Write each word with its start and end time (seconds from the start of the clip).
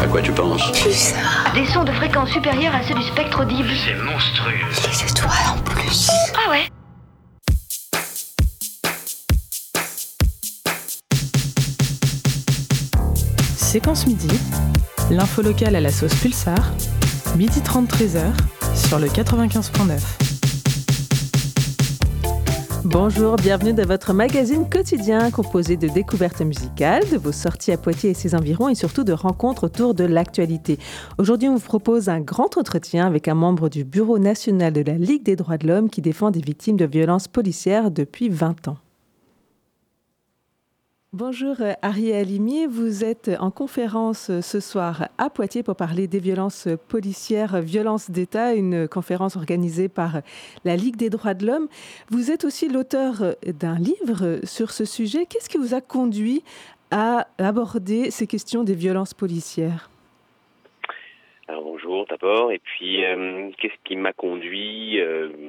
À 0.00 0.06
quoi 0.06 0.22
tu 0.22 0.32
penses 0.32 0.72
Pulsar. 0.72 1.52
Des 1.54 1.66
sons 1.66 1.84
de 1.84 1.92
fréquence 1.92 2.30
supérieure 2.30 2.74
à 2.74 2.82
ceux 2.82 2.94
du 2.94 3.02
spectre 3.02 3.42
audible. 3.42 3.68
C'est 3.84 3.94
monstrueux. 3.94 4.54
Les 4.88 5.10
étoiles 5.10 5.30
en 5.54 5.58
plus. 5.62 6.08
Ah 6.34 6.50
ouais 6.50 6.68
Séquence 13.56 14.06
midi, 14.06 14.28
l'info 15.10 15.42
locale 15.42 15.76
à 15.76 15.80
la 15.80 15.92
sauce 15.92 16.14
Pulsar, 16.14 16.72
midi 17.36 17.60
30 17.60 17.88
13h 17.88 18.22
sur 18.74 18.98
le 18.98 19.06
95.9. 19.06 20.19
Bonjour, 22.84 23.36
bienvenue 23.36 23.74
dans 23.74 23.86
votre 23.86 24.14
magazine 24.14 24.66
quotidien 24.70 25.30
composé 25.30 25.76
de 25.76 25.86
découvertes 25.86 26.40
musicales, 26.40 27.02
de 27.10 27.18
vos 27.18 27.30
sorties 27.30 27.72
à 27.72 27.76
Poitiers 27.76 28.10
et 28.10 28.14
ses 28.14 28.34
environs 28.34 28.70
et 28.70 28.74
surtout 28.74 29.04
de 29.04 29.12
rencontres 29.12 29.64
autour 29.64 29.94
de 29.94 30.04
l'actualité. 30.04 30.78
Aujourd'hui, 31.18 31.50
on 31.50 31.56
vous 31.56 31.60
propose 31.60 32.08
un 32.08 32.20
grand 32.20 32.56
entretien 32.56 33.06
avec 33.06 33.28
un 33.28 33.34
membre 33.34 33.68
du 33.68 33.84
Bureau 33.84 34.18
national 34.18 34.72
de 34.72 34.80
la 34.80 34.94
Ligue 34.94 35.24
des 35.24 35.36
droits 35.36 35.58
de 35.58 35.66
l'homme 35.66 35.90
qui 35.90 36.00
défend 36.00 36.30
des 36.30 36.40
victimes 36.40 36.78
de 36.78 36.86
violences 36.86 37.28
policières 37.28 37.90
depuis 37.90 38.30
20 38.30 38.68
ans. 38.68 38.78
Bonjour 41.12 41.56
euh, 41.60 41.72
Ariel 41.82 42.28
Alimier, 42.28 42.68
vous 42.68 43.02
êtes 43.02 43.32
en 43.40 43.50
conférence 43.50 44.30
euh, 44.30 44.42
ce 44.42 44.60
soir 44.60 45.08
à 45.18 45.28
Poitiers 45.28 45.64
pour 45.64 45.74
parler 45.74 46.06
des 46.06 46.20
violences 46.20 46.68
policières, 46.88 47.60
violences 47.62 48.12
d'État, 48.12 48.54
une 48.54 48.86
conférence 48.86 49.34
organisée 49.34 49.88
par 49.88 50.20
la 50.64 50.76
Ligue 50.76 50.94
des 50.94 51.10
droits 51.10 51.34
de 51.34 51.46
l'homme. 51.46 51.66
Vous 52.10 52.30
êtes 52.30 52.44
aussi 52.44 52.68
l'auteur 52.68 53.22
euh, 53.22 53.32
d'un 53.44 53.76
livre 53.76 54.38
sur 54.44 54.70
ce 54.70 54.84
sujet. 54.84 55.26
Qu'est-ce 55.26 55.48
qui 55.48 55.58
vous 55.58 55.74
a 55.74 55.80
conduit 55.80 56.44
à 56.92 57.26
aborder 57.38 58.12
ces 58.12 58.28
questions 58.28 58.62
des 58.62 58.76
violences 58.76 59.12
policières? 59.12 59.90
Alors 61.48 61.64
bonjour 61.64 62.06
d'abord, 62.06 62.52
et 62.52 62.60
puis 62.60 63.02
qu'est-ce 63.58 63.74
qui 63.82 63.96
m'a 63.96 64.12
conduit 64.12 65.00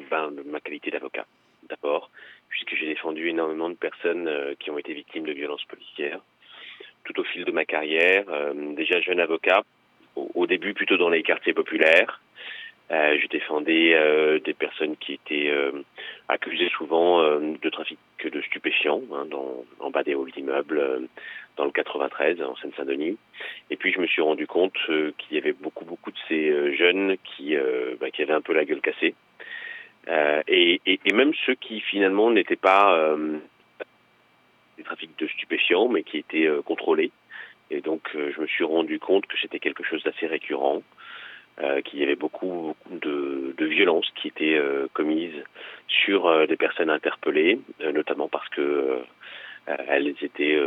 ben, 0.10 0.32
Ma 0.48 0.60
qualité 0.60 0.90
d'avocat 0.90 1.28
d'abord 1.70 2.10
puisque 2.52 2.76
j'ai 2.76 2.88
défendu 2.88 3.30
énormément 3.30 3.70
de 3.70 3.76
personnes 3.76 4.28
euh, 4.28 4.54
qui 4.60 4.70
ont 4.70 4.78
été 4.78 4.94
victimes 4.94 5.26
de 5.26 5.32
violences 5.32 5.64
policières 5.66 6.20
tout 7.04 7.20
au 7.20 7.24
fil 7.24 7.46
de 7.46 7.52
ma 7.52 7.66
carrière. 7.66 8.26
Euh, 8.30 8.76
déjà 8.76 9.02
jeune 9.02 9.20
avocat, 9.20 9.64
au, 10.16 10.46
début 10.46 10.76
plutôt 10.76 10.98
dans 10.98 11.10
les 11.10 11.24
quartiers 11.24 11.54
populaires. 11.54 12.22
Euh, 12.92 13.18
je 13.20 13.28
défendais 13.28 14.40
des 14.42 14.54
personnes 14.54 14.98
qui 14.98 15.14
étaient 15.14 15.52
accusées 16.28 16.70
souvent 16.78 17.24
de 17.40 17.70
trafic 17.70 17.98
de 18.24 18.42
stupéfiants 18.42 19.02
hein, 19.14 19.26
dans, 19.32 19.64
en 19.80 19.90
bas 19.90 20.04
des 20.04 20.14
halls 20.14 20.32
d'immeubles 20.36 21.08
dans 21.56 21.66
le 21.66 21.72
93 21.72 22.42
en 22.42 22.56
Seine-Saint-Denis. 22.58 23.18
Et 23.70 23.78
puis 23.78 23.94
je 23.94 24.00
me 24.00 24.08
suis 24.08 24.22
rendu 24.22 24.46
compte 24.46 24.76
qu'il 24.86 25.36
y 25.36 25.38
avait 25.38 25.54
beaucoup 25.54 25.86
beaucoup 25.86 26.12
de 26.12 26.18
ces 26.28 26.76
jeunes 26.76 27.16
qui, 27.24 27.56
bah, 28.00 28.12
qui 28.12 28.22
avaient 28.22 28.34
un 28.34 28.42
peu 28.42 28.54
la 28.54 28.66
gueule 28.66 28.82
cassée 28.82 29.16
et, 30.08 30.82
et, 30.86 31.00
et, 31.06 31.14
même 31.14 31.34
ceux 31.46 31.56
qui 31.56 31.80
finalement 31.80 32.32
n'étaient 32.32 32.56
pas 32.56 32.96
euh, 32.96 33.38
des 34.78 34.84
trafics 34.84 35.18
de 35.20 35.28
stupéfiants, 35.28 35.88
mais 35.88 36.04
qui 36.04 36.18
étaient 36.18 36.48
euh, 36.48 36.62
contrôlés. 36.62 37.12
Et 37.70 37.82
donc 37.82 38.02
euh, 38.16 38.32
je 38.36 38.42
me 38.42 38.48
suis 38.48 38.64
rendu 38.64 39.00
compte 39.00 39.26
que 39.28 39.38
c'était 39.40 39.60
quelque 39.60 39.84
chose 39.84 40.04
d'assez 40.04 40.28
récurrent, 40.28 40.82
euh, 41.62 41.82
qu'il 41.82 42.00
y 42.00 42.04
avait 42.04 42.16
beaucoup, 42.16 42.76
de, 42.90 43.54
de 43.58 43.66
violences 43.66 44.10
qui 44.16 44.28
étaient 44.30 44.60
commises 44.94 45.44
sur 45.88 46.48
des 46.48 46.58
personnes 46.58 46.90
interpellées, 46.90 47.60
notamment 47.94 48.28
parce 48.28 48.50
que 48.50 49.02
elles 49.66 50.16
étaient 50.22 50.60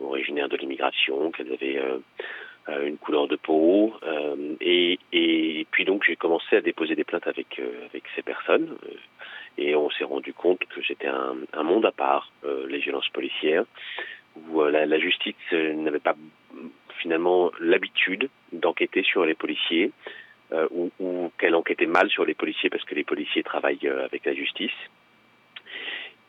originaires 0.00 0.48
de 0.48 0.56
l'immigration, 0.56 1.30
qu'elles 1.30 1.52
avaient 1.52 1.78
euh, 1.78 1.98
une 2.68 2.96
couleur 2.96 3.28
de 3.28 3.36
peau. 3.36 3.92
Euh, 4.02 4.54
et, 4.60 4.98
et, 5.12 5.66
puis 5.70 5.84
donc 5.84 6.04
j'ai 6.06 6.16
commencé 6.16 6.56
à 6.56 6.60
déposer 6.60 6.94
des 6.94 7.04
plaintes 7.04 7.26
avec, 7.26 7.58
euh, 7.58 7.86
avec 7.86 8.04
ces 8.14 8.22
personnes. 8.22 8.76
et 9.58 9.74
on 9.74 9.90
s'est 9.90 10.04
rendu 10.04 10.32
compte 10.32 10.60
que 10.66 10.82
c'était 10.86 11.08
un, 11.08 11.36
un, 11.52 11.62
monde 11.62 11.84
à 11.84 11.92
part, 11.92 12.32
les 12.68 12.78
violences 12.78 13.08
policières, 13.10 13.64
où 14.36 14.62
la, 14.62 14.86
la 14.86 14.98
justice 14.98 15.52
n'avait 15.52 15.98
pas 15.98 16.16
finalement 17.00 17.50
l'habitude 17.60 18.30
d'enquêter 18.52 19.02
sur 19.02 19.24
les 19.24 19.34
policiers. 19.34 19.90
ou, 20.70 20.90
ou 21.00 21.30
qu'elle 21.38 21.54
enquêtait 21.54 21.86
mal 21.86 22.10
sur 22.10 22.24
les 22.24 22.34
policiers 22.34 22.70
parce 22.70 22.84
que 22.84 22.94
les 22.94 23.04
policiers 23.04 23.42
travaillent 23.42 23.88
avec 23.88 24.24
la 24.24 24.34
justice. 24.34 24.78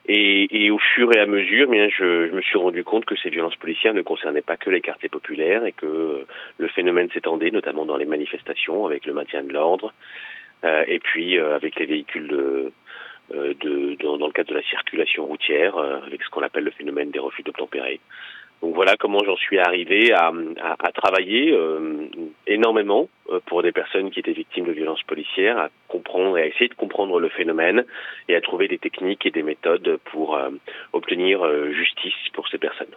Et, 0.05 0.65
et, 0.65 0.69
au 0.69 0.79
fur 0.79 1.15
et 1.15 1.19
à 1.19 1.25
mesure, 1.25 1.69
bien, 1.69 1.87
je, 1.87 2.27
je, 2.27 2.31
me 2.33 2.41
suis 2.41 2.57
rendu 2.57 2.83
compte 2.83 3.05
que 3.05 3.15
ces 3.15 3.29
violences 3.29 3.55
policières 3.55 3.93
ne 3.93 4.01
concernaient 4.01 4.41
pas 4.41 4.57
que 4.57 4.69
les 4.69 4.81
quartiers 4.81 5.07
populaires 5.07 5.65
et 5.65 5.71
que 5.71 5.85
euh, 5.85 6.27
le 6.57 6.67
phénomène 6.67 7.09
s'étendait, 7.11 7.51
notamment 7.51 7.85
dans 7.85 7.95
les 7.95 8.05
manifestations, 8.05 8.85
avec 8.85 9.05
le 9.05 9.13
maintien 9.13 9.43
de 9.43 9.53
l'ordre, 9.53 9.93
euh, 10.65 10.83
et 10.89 10.99
puis 10.99 11.37
euh, 11.37 11.55
avec 11.55 11.77
les 11.77 11.85
véhicules 11.85 12.27
de, 12.27 12.73
euh, 13.33 13.53
de, 13.61 13.95
dans, 14.03 14.27
le 14.27 14.33
cadre 14.33 14.49
de 14.49 14.55
la 14.55 14.63
circulation 14.63 15.25
routière, 15.25 15.77
euh, 15.77 16.01
avec 16.05 16.21
ce 16.23 16.29
qu'on 16.29 16.41
appelle 16.41 16.65
le 16.65 16.71
phénomène 16.71 17.09
des 17.09 17.19
refus 17.19 17.41
d'obtempérer. 17.41 18.01
Donc 18.61 18.75
voilà 18.75 18.97
comment 18.97 19.23
j'en 19.23 19.37
suis 19.37 19.59
arrivé 19.59 20.11
à, 20.11 20.31
à, 20.61 20.75
à 20.77 20.91
travailler 20.91 21.53
euh, 21.53 22.07
énormément 22.47 23.07
pour 23.45 23.63
des 23.63 23.71
personnes 23.71 24.11
qui 24.11 24.19
étaient 24.19 24.33
victimes 24.33 24.65
de 24.65 24.73
violences 24.73 25.03
policières, 25.03 25.69
et 26.37 26.41
à 26.41 26.45
essayer 26.47 26.67
de 26.67 26.75
comprendre 26.75 27.19
le 27.19 27.29
phénomène 27.29 27.83
et 28.29 28.35
à 28.35 28.41
trouver 28.41 28.67
des 28.67 28.77
techniques 28.77 29.25
et 29.25 29.31
des 29.31 29.43
méthodes 29.43 29.99
pour 30.11 30.35
euh, 30.35 30.49
obtenir 30.93 31.43
euh, 31.43 31.71
justice 31.71 32.13
pour 32.33 32.47
ces 32.47 32.57
personnes. 32.57 32.95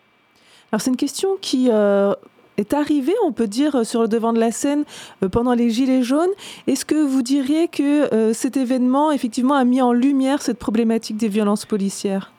Alors 0.73 0.81
c'est 0.81 0.91
une 0.91 0.97
question 0.97 1.37
qui 1.41 1.69
euh, 1.71 2.13
est 2.59 2.75
arrivée, 2.75 3.15
on 3.25 3.33
peut 3.33 3.47
dire, 3.47 3.87
sur 3.87 4.03
le 4.03 4.09
devant 4.09 4.33
de 4.33 4.41
la 4.41 4.51
scène 4.51 4.85
pendant 5.33 5.55
les 5.55 5.71
Gilets 5.71 6.03
jaunes. 6.03 6.33
Est-ce 6.67 6.85
que 6.85 6.97
vous 6.97 7.23
diriez 7.23 7.69
que 7.69 8.33
cet 8.33 8.57
événement 8.57 9.13
effectivement 9.13 9.55
a 9.55 9.65
mis 9.65 9.81
en 9.81 9.93
lumière 9.93 10.43
cette 10.43 10.59
problématique 10.59 11.17
des 11.17 11.29
violences 11.29 11.67
policières? 11.67 12.33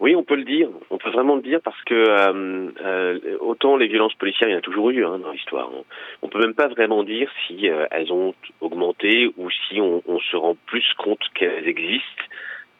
Oui, 0.00 0.14
on 0.14 0.22
peut 0.22 0.36
le 0.36 0.44
dire. 0.44 0.68
On 0.90 0.98
peut 0.98 1.10
vraiment 1.10 1.36
le 1.36 1.42
dire 1.42 1.60
parce 1.62 1.80
que 1.82 1.94
euh, 1.94 2.70
euh, 2.80 3.36
autant 3.40 3.76
les 3.76 3.88
violences 3.88 4.14
policières, 4.14 4.48
il 4.48 4.52
y 4.52 4.54
en 4.54 4.58
a 4.58 4.62
toujours 4.62 4.90
eu 4.90 5.04
hein, 5.04 5.18
dans 5.18 5.32
l'histoire. 5.32 5.70
On, 5.72 5.84
on 6.22 6.28
peut 6.28 6.38
même 6.38 6.54
pas 6.54 6.68
vraiment 6.68 7.02
dire 7.02 7.30
si 7.46 7.68
euh, 7.68 7.86
elles 7.90 8.12
ont 8.12 8.34
augmenté 8.60 9.28
ou 9.36 9.50
si 9.50 9.80
on, 9.80 10.02
on 10.06 10.20
se 10.20 10.36
rend 10.36 10.56
plus 10.66 10.86
compte 10.98 11.20
qu'elles 11.34 11.66
existent 11.66 12.24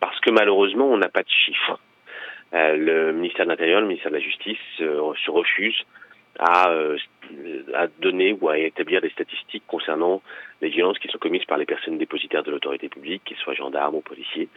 parce 0.01 0.19
que 0.21 0.31
malheureusement, 0.31 0.87
on 0.87 0.99
n'a 0.99 1.09
pas 1.09 1.23
de 1.23 1.29
chiffres. 1.29 1.81
Euh, 2.55 2.77
le 2.77 3.13
ministère 3.13 3.45
de 3.45 3.51
l'Intérieur, 3.51 3.81
le 3.81 3.89
ministère 3.89 4.11
de 4.11 4.17
la 4.17 4.23
Justice 4.23 4.59
euh, 4.81 5.13
se 5.25 5.31
refuse 5.31 5.77
à, 6.39 6.71
euh, 6.71 6.97
à 7.75 7.87
donner 8.01 8.37
ou 8.41 8.49
à 8.49 8.59
établir 8.59 9.01
des 9.01 9.11
statistiques 9.11 9.65
concernant 9.67 10.23
les 10.61 10.69
violences 10.69 10.99
qui 10.99 11.09
sont 11.09 11.19
commises 11.19 11.45
par 11.45 11.59
les 11.59 11.67
personnes 11.67 11.99
dépositaires 11.99 12.43
de 12.43 12.51
l'autorité 12.51 12.89
publique, 12.89 13.23
qu'ils 13.25 13.37
soient 13.37 13.55
gendarmes 13.55 13.97
ou 13.97 14.01
policiers. 14.01 14.49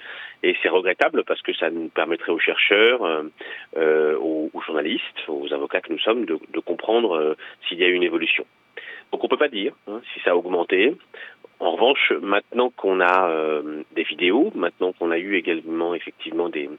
Et 0.44 0.56
c'est 0.62 0.70
regrettable 0.70 1.24
parce 1.24 1.42
que 1.42 1.54
ça 1.54 1.70
nous 1.70 1.90
permettrait 1.90 2.32
aux 2.32 2.40
chercheurs, 2.40 3.04
euh, 3.04 3.24
euh, 3.78 4.18
aux, 4.18 4.50
aux, 4.54 4.62
journalistes, 4.62 5.28
aux 5.28 5.52
avocats 5.54 5.82
que 5.82 5.92
nous 5.92 6.00
sommes, 6.00 6.26
de, 6.26 6.40
de 6.50 6.60
comprendre 6.60 7.16
euh, 7.16 7.36
s'il 7.68 7.80
y 7.80 7.84
a 7.84 7.88
eu 7.88 7.94
une 7.94 8.04
évolution. 8.04 8.46
Donc 9.12 9.24
on 9.24 9.28
peut 9.28 9.38
pas 9.38 9.50
dire 9.50 9.74
hein, 9.88 10.02
si 10.14 10.20
ça 10.22 10.32
a 10.32 10.36
augmenté. 10.36 10.96
En 11.60 11.72
revanche, 11.74 12.12
maintenant 12.22 12.72
qu'on 12.72 13.02
a 13.02 13.30
euh, 13.30 13.84
des 13.92 14.04
vidéos, 14.04 14.52
maintenant 14.56 14.94
qu'on 14.94 15.12
a 15.12 15.20
eu 15.20 15.36
également 15.36 15.94
effectivement 15.94 16.50
des, 16.50 16.70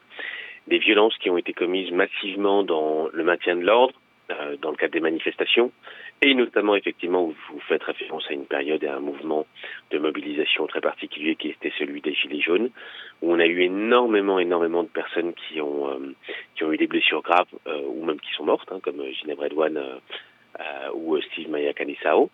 des 0.67 0.79
violences 0.79 1.17
qui 1.19 1.31
ont 1.31 1.39
été 1.39 1.53
commises 1.53 1.93
massivement 1.93 2.65
dans 2.65 3.09
le 3.13 3.23
maintien 3.23 3.55
de 3.55 3.63
l'ordre, 3.63 3.95
euh, 4.31 4.57
dans 4.61 4.71
le 4.71 4.77
cadre 4.77 4.93
des 4.93 5.01
manifestations, 5.01 5.73
et 6.21 6.35
notamment 6.35 6.77
effectivement 6.77 7.27
vous 7.27 7.61
faites 7.69 7.83
référence 7.83 8.25
à 8.31 8.33
une 8.33 8.47
période 8.47 8.83
et 8.85 8.89
à 8.89 8.97
un 8.97 9.01
mouvement 9.01 9.47
de 9.91 9.99
mobilisation 9.99 10.67
très 10.67 10.81
particulier 10.81 11.37
qui 11.37 11.49
était 11.49 11.73
celui 11.79 12.01
des 12.01 12.15
Gilets 12.15 12.41
jaunes, 12.41 12.71
où 13.21 13.33
on 13.33 13.39
a 13.39 13.47
eu 13.47 13.63
énormément, 13.63 14.39
énormément 14.39 14.83
de 14.83 14.89
personnes 14.89 15.33
qui 15.35 15.61
ont, 15.61 15.89
euh, 15.89 16.15
qui 16.55 16.65
ont 16.65 16.73
eu 16.73 16.77
des 16.77 16.87
blessures 16.87 17.23
graves 17.23 17.47
euh, 17.67 17.81
ou 17.87 18.05
même 18.05 18.21
qui 18.21 18.33
sont 18.35 18.45
mortes, 18.45 18.71
hein, 18.73 18.81
comme 18.83 19.03
Ginevra 19.13 19.47
Edouane 19.47 19.77
euh, 19.77 19.99
euh, 20.61 20.91
ou 20.95 21.21
Steve 21.21 21.51
Maya 21.51 21.73
Kanisao. 21.73 22.31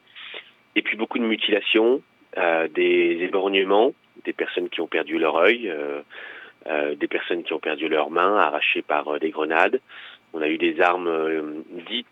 Et 0.75 0.82
puis 0.82 0.96
beaucoup 0.96 1.19
de 1.19 1.25
mutilations, 1.25 2.02
euh, 2.37 2.69
des 2.69 3.19
éborgnements, 3.23 3.94
des 4.25 4.32
personnes 4.32 4.69
qui 4.69 4.81
ont 4.81 4.87
perdu 4.87 5.19
leur 5.19 5.37
œil, 5.37 5.73
des 6.96 7.08
personnes 7.08 7.44
qui 7.44 7.52
ont 7.55 7.61
perdu 7.61 7.88
leurs 7.88 8.11
mains 8.11 8.37
arrachées 8.37 8.82
par 8.82 9.19
des 9.20 9.31
grenades. 9.31 9.81
On 10.32 10.42
a 10.42 10.48
eu 10.48 10.58
des 10.58 10.80
armes 10.80 11.08
euh, 11.08 11.62
dites 11.88 12.06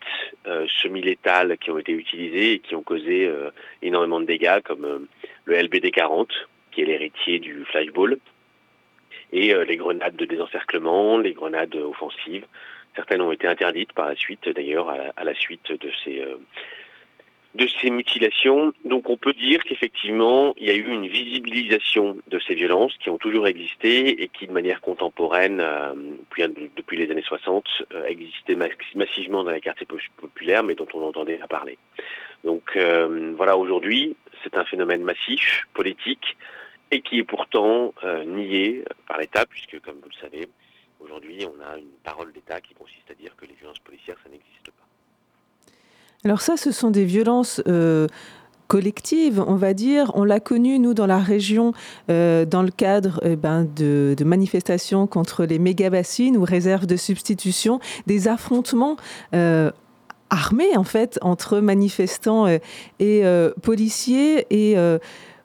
euh, 0.47 0.67
semi-létales 0.81 1.57
qui 1.57 1.71
ont 1.71 1.77
été 1.77 1.91
utilisées 1.91 2.53
et 2.53 2.59
qui 2.59 2.75
ont 2.75 2.81
causé 2.81 3.27
euh, 3.27 3.51
énormément 3.81 4.19
de 4.19 4.25
dégâts, 4.25 4.61
comme 4.63 5.07
le 5.45 5.55
LBD 5.55 5.91
40, 5.91 6.29
qui 6.71 6.81
est 6.81 6.85
l'héritier 6.85 7.39
du 7.39 7.63
flashball, 7.65 8.17
et 9.33 9.53
les 9.53 9.75
grenades 9.75 10.15
de 10.15 10.23
désencerclement, 10.23 11.17
les 11.17 11.33
grenades 11.33 11.75
offensives. 11.75 12.45
Certaines 12.95 13.21
ont 13.21 13.31
été 13.33 13.45
interdites 13.45 13.91
par 13.91 14.07
la 14.07 14.15
suite, 14.15 14.47
d'ailleurs, 14.47 14.89
à, 14.89 15.23
la 15.25 15.35
suite 15.35 15.69
de 15.69 15.91
ces 16.03 16.23
de 17.57 17.67
ces 17.81 17.89
mutilations. 17.89 18.71
Donc 18.85 19.09
on 19.09 19.17
peut 19.17 19.33
dire 19.33 19.63
qu'effectivement, 19.63 20.53
il 20.57 20.67
y 20.67 20.69
a 20.69 20.75
eu 20.75 20.87
une 20.87 21.07
visibilisation 21.07 22.17
de 22.27 22.39
ces 22.39 22.53
violences 22.53 22.95
qui 22.99 23.09
ont 23.09 23.17
toujours 23.17 23.47
existé 23.47 24.21
et 24.21 24.27
qui, 24.27 24.45
de 24.47 24.53
manière 24.53 24.79
contemporaine, 24.79 25.59
euh, 25.59 25.93
depuis, 26.75 26.97
les 26.97 27.09
années 27.11 27.23
60, 27.23 27.65
euh, 27.93 28.05
existaient 28.05 28.57
massivement 28.95 29.43
dans 29.43 29.51
les 29.51 29.59
quartiers 29.59 29.87
populaires, 30.17 30.63
mais 30.63 30.75
dont 30.75 30.87
on 30.93 31.01
entendait 31.01 31.39
parler. 31.49 31.77
Donc 32.43 32.75
euh, 32.75 33.33
voilà, 33.35 33.57
aujourd'hui, 33.57 34.15
c'est 34.43 34.55
un 34.55 34.63
phénomène 34.63 35.03
massif, 35.03 35.67
politique, 35.73 36.37
et 36.91 37.01
qui 37.01 37.17
est 37.19 37.23
pourtant 37.23 37.93
nié 38.25 38.85
par 39.07 39.17
l'État, 39.17 39.45
puisque, 39.45 39.81
comme 39.81 39.95
vous 39.95 40.09
le 40.09 40.21
savez, 40.21 40.47
aujourd'hui, 41.01 41.45
on 41.45 41.59
a 41.61 41.77
une 41.77 41.97
parole 42.03 42.31
d'État 42.31 42.61
qui 42.61 42.73
consiste 42.75 43.11
à 43.11 43.13
dire 43.15 43.35
que 43.35 43.45
les 43.45 43.55
violences 43.55 43.79
policières, 43.79 44.15
ça 44.23 44.29
n'existe 44.29 44.71
pas. 44.71 44.86
Alors 46.25 46.41
ça, 46.41 46.57
ce 46.57 46.71
sont 46.71 46.89
des 46.89 47.05
violences 47.05 47.61
euh, 47.67 48.07
collectives, 48.67 49.43
on 49.45 49.55
va 49.55 49.73
dire. 49.73 50.11
On 50.15 50.23
l'a 50.23 50.39
connu, 50.39 50.79
nous, 50.79 50.93
dans 50.93 51.05
la 51.05 51.19
région, 51.19 51.73
euh, 52.09 52.45
dans 52.45 52.63
le 52.63 52.71
cadre 52.71 53.21
euh, 53.23 53.35
ben, 53.35 53.65
de, 53.65 54.15
manifestations 54.23 55.05
contre 55.05 55.45
les 55.45 55.59
méga-bassines 55.59 56.35
ou 56.35 56.43
réserves 56.43 56.87
de 56.87 56.95
substitution, 56.95 57.79
des 58.07 58.27
affrontements 58.27 58.97
armés, 60.29 60.75
en 60.75 60.83
fait, 60.83 61.19
entre 61.21 61.59
manifestants 61.59 62.47
et 62.99 63.23
policiers, 63.63 64.45
et 64.49 64.75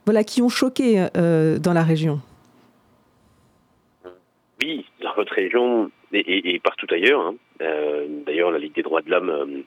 voilà, 0.05 0.25
qui 0.25 0.43
ont 0.43 0.49
choqué 0.49 1.07
dans 1.15 1.73
la 1.73 1.85
région. 1.85 2.21
Oui, 4.61 4.85
dans 5.01 5.15
votre 5.15 5.35
région 5.35 5.91
et, 6.13 6.61
partout 6.65 6.87
ailleurs. 6.91 7.21
Hein. 7.21 7.35
D'ailleurs, 8.27 8.51
la 8.51 8.59
Ligue 8.59 8.75
des 8.75 8.83
droits 8.83 9.03
de 9.03 9.11
l'homme 9.11 9.65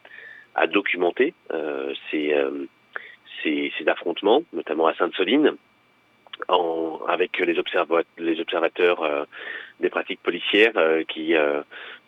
à 0.56 0.68
documenter 0.68 1.34
euh, 1.52 1.94
euh, 2.14 2.66
ces, 3.44 3.72
ces, 3.78 3.88
affrontements, 3.88 4.44
notamment 4.54 4.88
à 4.88 4.96
Sainte-Soline, 4.96 5.56
avec 7.08 7.38
les, 7.40 7.54
les 8.18 8.40
observateurs 8.40 9.04
euh, 9.04 9.26
des 9.80 9.90
pratiques 9.90 10.22
policières 10.24 10.74
qui, 11.08 11.34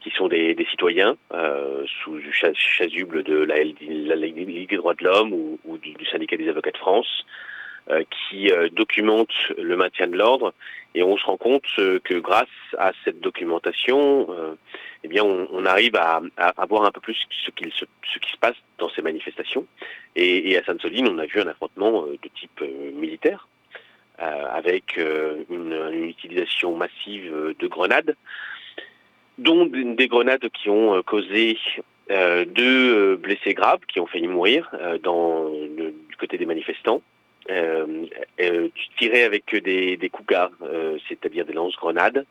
qui 0.02 0.10
sont 0.12 0.28
des, 0.28 0.56
des 0.56 0.66
citoyens 0.66 1.18
sous 1.32 2.16
le 2.16 2.32
chasuble 2.32 3.24
de 3.24 3.38
la, 3.38 3.64
Ligue 3.64 4.70
des 4.70 4.78
droits 4.78 4.96
de 4.96 5.04
l'homme 5.04 5.34
ou 5.34 5.78
du, 5.78 5.94
syndicat 6.06 6.38
des 6.38 6.50
avocats 6.50 6.72
de 6.72 6.78
France, 6.78 7.26
qui 8.10 8.52
documentent 8.72 9.50
le 9.58 9.78
maintien 9.78 10.08
de 10.08 10.18
l'ordre 10.18 10.54
et 10.94 11.04
on 11.04 11.18
se 11.18 11.26
rend 11.26 11.38
compte 11.38 11.64
que 11.76 12.20
grâce 12.20 12.48
à 12.78 12.92
cette 13.06 13.20
documentation, 13.20 14.28
eh 15.04 15.08
bien, 15.08 15.24
on, 15.24 15.66
arrive 15.66 15.96
à, 15.96 16.22
à, 16.38 16.66
voir 16.66 16.84
un 16.84 16.92
peu 16.92 17.00
plus 17.00 17.18
ce, 17.46 17.52
qui 17.52 17.70
se, 17.72 17.86
ce 18.14 18.20
qui 18.20 18.32
se 18.32 18.38
passe 18.38 18.56
dans 18.78 18.90
ces 18.90 19.02
manifestations. 19.02 19.66
Et, 20.16 20.58
à 20.58 20.64
Sainte-Soline, 20.64 21.08
on 21.08 21.18
a 21.20 21.26
vu 21.26 21.40
un 21.40 21.48
affrontement 21.48 22.06
euh, 22.06 22.18
de 22.22 22.30
type 22.36 22.62
euh, 22.62 22.92
militaire, 22.94 23.48
euh, 24.20 24.46
avec 24.52 24.98
une, 24.98 25.92
utilisation 25.94 26.76
massive 26.76 27.56
de 27.58 27.68
grenades, 27.68 28.16
dont 29.38 29.66
des 29.68 30.08
grenades 30.08 30.50
qui 30.50 30.70
ont 30.70 31.02
causé 31.04 31.58
deux 32.10 33.16
blessés 33.18 33.54
graves, 33.54 33.82
qui 33.88 34.00
ont 34.00 34.08
failli 34.08 34.28
mourir 34.28 34.72
dans 35.04 35.44
le, 35.44 35.92
du 36.10 36.16
côté 36.18 36.40
des 36.40 36.48
manifestants. 36.48 37.04
Euh, 37.50 38.06
tirés 38.98 39.24
avec 39.24 39.56
des, 39.56 39.96
des 39.98 40.10
cougas, 40.10 40.52
c'est-à-dire 41.08 41.46
des 41.46 41.54
lance-grenades, 41.54 42.26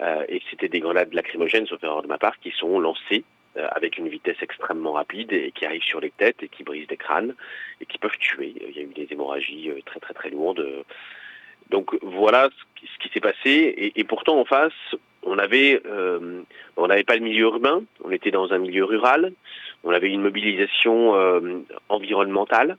euh, 0.00 0.24
et 0.28 0.42
c'était 0.50 0.68
des 0.68 0.80
grenades 0.80 1.12
lacrymogènes, 1.12 1.66
sauf 1.66 1.82
erreur 1.82 2.02
de 2.02 2.08
ma 2.08 2.18
part, 2.18 2.38
qui 2.40 2.50
sont 2.50 2.80
lancées 2.80 3.24
euh, 3.56 3.66
avec 3.70 3.98
une 3.98 4.08
vitesse 4.08 4.36
extrêmement 4.42 4.92
rapide 4.92 5.32
et 5.32 5.52
qui 5.52 5.64
arrivent 5.64 5.84
sur 5.84 6.00
les 6.00 6.10
têtes 6.10 6.42
et 6.42 6.48
qui 6.48 6.64
brisent 6.64 6.88
des 6.88 6.96
crânes 6.96 7.34
et 7.80 7.86
qui 7.86 7.98
peuvent 7.98 8.18
tuer. 8.18 8.54
Il 8.56 8.76
y 8.76 8.80
a 8.80 8.82
eu 8.82 8.86
des 8.86 9.08
hémorragies 9.10 9.70
euh, 9.70 9.80
très 9.86 10.00
très 10.00 10.14
très 10.14 10.30
lourdes. 10.30 10.66
Donc 11.70 11.96
voilà 12.02 12.50
ce 12.50 12.98
qui, 12.98 13.12
s'est 13.12 13.20
passé. 13.20 13.92
Et, 13.96 14.04
pourtant 14.04 14.38
en 14.38 14.44
face, 14.44 14.72
on 15.22 15.38
avait, 15.38 15.82
on 16.76 16.86
n'avait 16.86 17.04
pas 17.04 17.16
le 17.16 17.22
milieu 17.22 17.44
urbain, 17.44 17.82
on 18.04 18.10
était 18.10 18.30
dans 18.30 18.52
un 18.52 18.58
milieu 18.58 18.84
rural, 18.84 19.32
on 19.82 19.90
avait 19.90 20.10
une 20.10 20.20
mobilisation 20.20 21.14
environnementale. 21.88 22.76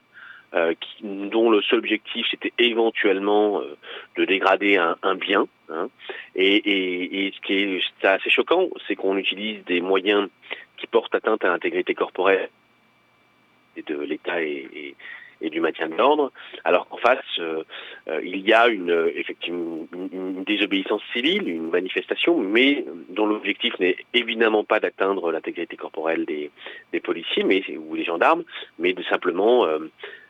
Euh, 0.54 0.74
dont 1.02 1.50
le 1.50 1.60
seul 1.62 1.80
objectif 1.80 2.24
c'était 2.30 2.52
éventuellement 2.58 3.60
euh, 3.60 3.76
de 4.16 4.24
dégrader 4.24 4.76
un, 4.76 5.14
bien. 5.16 5.48
Hein. 5.68 5.88
Et, 6.36 7.32
ce 7.34 7.40
qui 7.40 7.54
est, 7.54 8.06
assez 8.06 8.30
choquant, 8.30 8.68
c'est 8.86 8.94
qu'on 8.94 9.16
utilise 9.16 9.64
des 9.64 9.80
moyens 9.80 10.28
qui 10.76 10.86
portent 10.86 11.14
atteinte 11.16 11.44
à 11.44 11.48
l'intégrité 11.48 11.94
corporelle 11.94 12.48
de 13.84 13.98
l'État 13.98 14.40
et, 14.40 14.94
du 15.42 15.60
maintien 15.60 15.88
de 15.88 15.96
l'ordre, 15.96 16.32
alors 16.64 16.88
qu'en 16.88 16.96
face, 16.96 17.18
euh, 17.40 17.62
il 18.22 18.38
y 18.38 18.54
a 18.54 18.68
une, 18.68 19.10
effectivement 19.14 19.86
une, 19.92 20.44
désobéissance 20.44 21.02
civile, 21.12 21.48
une 21.48 21.70
manifestation, 21.70 22.38
mais 22.38 22.84
dont 23.10 23.26
l'objectif 23.26 23.78
n'est 23.78 23.96
évidemment 24.14 24.64
pas 24.64 24.80
d'atteindre 24.80 25.30
l'intégrité 25.32 25.76
corporelle 25.76 26.24
des, 26.24 26.50
policiers 27.00 27.42
mais, 27.42 27.62
ou 27.76 27.96
des 27.96 28.04
gendarmes, 28.04 28.44
mais 28.78 28.94
de 28.94 29.02
simplement 29.02 29.66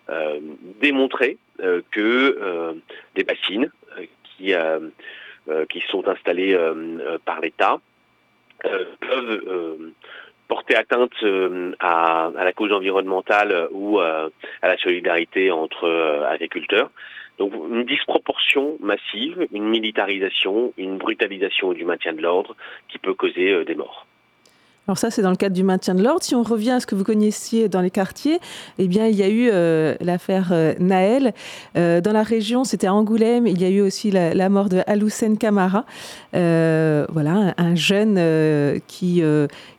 euh, 0.08 0.38
démontrer 0.81 1.37
euh, 1.61 1.82
que 1.91 2.38
euh, 2.41 2.75
des 3.17 3.25
bassines 3.25 3.73
qui, 4.23 4.55
qui 5.70 5.82
sont 5.88 6.06
installées 6.06 6.55
par 7.25 7.41
l'État 7.41 7.81
peuvent 9.00 9.79
porter 10.47 10.76
atteinte 10.76 11.14
à, 11.81 12.31
la 12.35 12.53
cause 12.53 12.73
environnementale 12.73 13.69
ou 13.70 13.99
à 13.99 14.29
la 14.62 14.76
solidarité 14.76 15.50
entre 15.50 15.88
agriculteurs. 16.29 16.91
Donc 17.38 17.55
une 17.55 17.85
disproportion 17.85 18.76
massive, 18.81 19.47
une 19.52 19.69
militarisation, 19.69 20.75
une 20.76 20.99
brutalisation 20.99 21.73
du 21.73 21.85
maintien 21.85 22.12
de 22.12 22.20
l'ordre 22.20 22.55
qui 22.88 22.99
peut 22.99 23.14
causer 23.14 23.64
des 23.64 23.75
morts. 23.75 24.06
Alors 24.88 24.99
ça, 24.99 25.11
c'est 25.11 25.23
dans 25.23 25.31
le 25.31 25.37
cadre 25.37 25.55
du 25.55 25.65
maintien 25.65 25.97
de 25.97 26.03
l'ordre. 26.03 26.23
Si 26.23 26.37
on 26.37 26.44
revient 26.44 26.71
à 26.71 26.81
ce 26.81 26.87
que 26.87 26.94
vous 26.94 27.03
connaissiez 27.03 27.69
dans 27.69 27.81
les 27.81 27.91
quartiers, 27.91 28.38
eh 28.79 28.87
bien, 28.87 29.06
il 29.09 29.17
y 29.17 29.23
a 29.25 29.29
eu 29.29 29.49
euh, 29.53 29.97
l'affaire 30.00 30.50
euh, 30.53 30.75
Naël. 30.79 31.35
Euh, 31.77 32.00
dans 32.00 32.12
la 32.12 32.23
région, 32.23 32.62
c'était 32.62 32.87
à 32.87 32.94
Angoulême. 32.94 33.49
Il 33.49 33.61
y 33.61 33.65
a 33.65 33.69
eu 33.69 33.81
aussi 33.81 34.12
la, 34.12 34.49
mort 34.49 34.69
de 34.69 34.83
Aloussen 34.87 35.38
Camara. 35.38 35.85
voilà, 36.33 37.55
un, 37.56 37.75
jeune 37.75 38.81
qui 38.87 39.23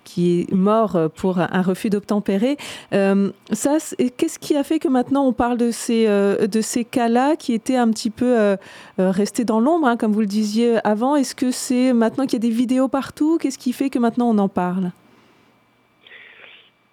qui 0.08 0.42
est 0.42 0.54
mort 0.54 0.98
pour 1.16 1.40
un 1.40 1.62
refus 1.62 1.90
d'obtempérer. 1.90 2.58
ça, 2.92 3.78
qu'est-ce 4.18 4.40
qui 4.40 4.56
a 4.56 4.64
fait 4.64 4.80
que 4.80 4.88
maintenant 4.88 5.26
on 5.26 5.34
parle 5.34 5.58
de 5.58 5.72
ces 5.72 6.08
de 6.08 6.62
ces 6.62 6.86
cas-là 6.86 7.36
qui 7.36 7.54
étaient 7.54 7.76
un 7.76 7.90
petit 7.92 8.10
peu 8.10 8.56
restés 8.98 9.44
dans 9.44 9.60
l'ombre, 9.60 9.88
hein, 9.88 9.98
comme 9.98 10.14
vous 10.14 10.22
le 10.22 10.26
disiez 10.26 10.78
avant? 10.84 11.16
Est-ce 11.16 11.36
que 11.36 11.52
c'est 11.52 11.94
maintenant 11.94 12.26
qu'il 12.26 12.34
y 12.34 12.46
a 12.46 12.48
des 12.50 12.56
vidéos 12.56 12.88
partout? 12.88 13.38
Qu'est-ce 13.38 13.58
qui 13.58 13.74
fait 13.74 13.90
que 13.90 14.00
maintenant 14.00 14.30
on 14.30 14.38
en 14.38 14.50
parle? 14.50 14.92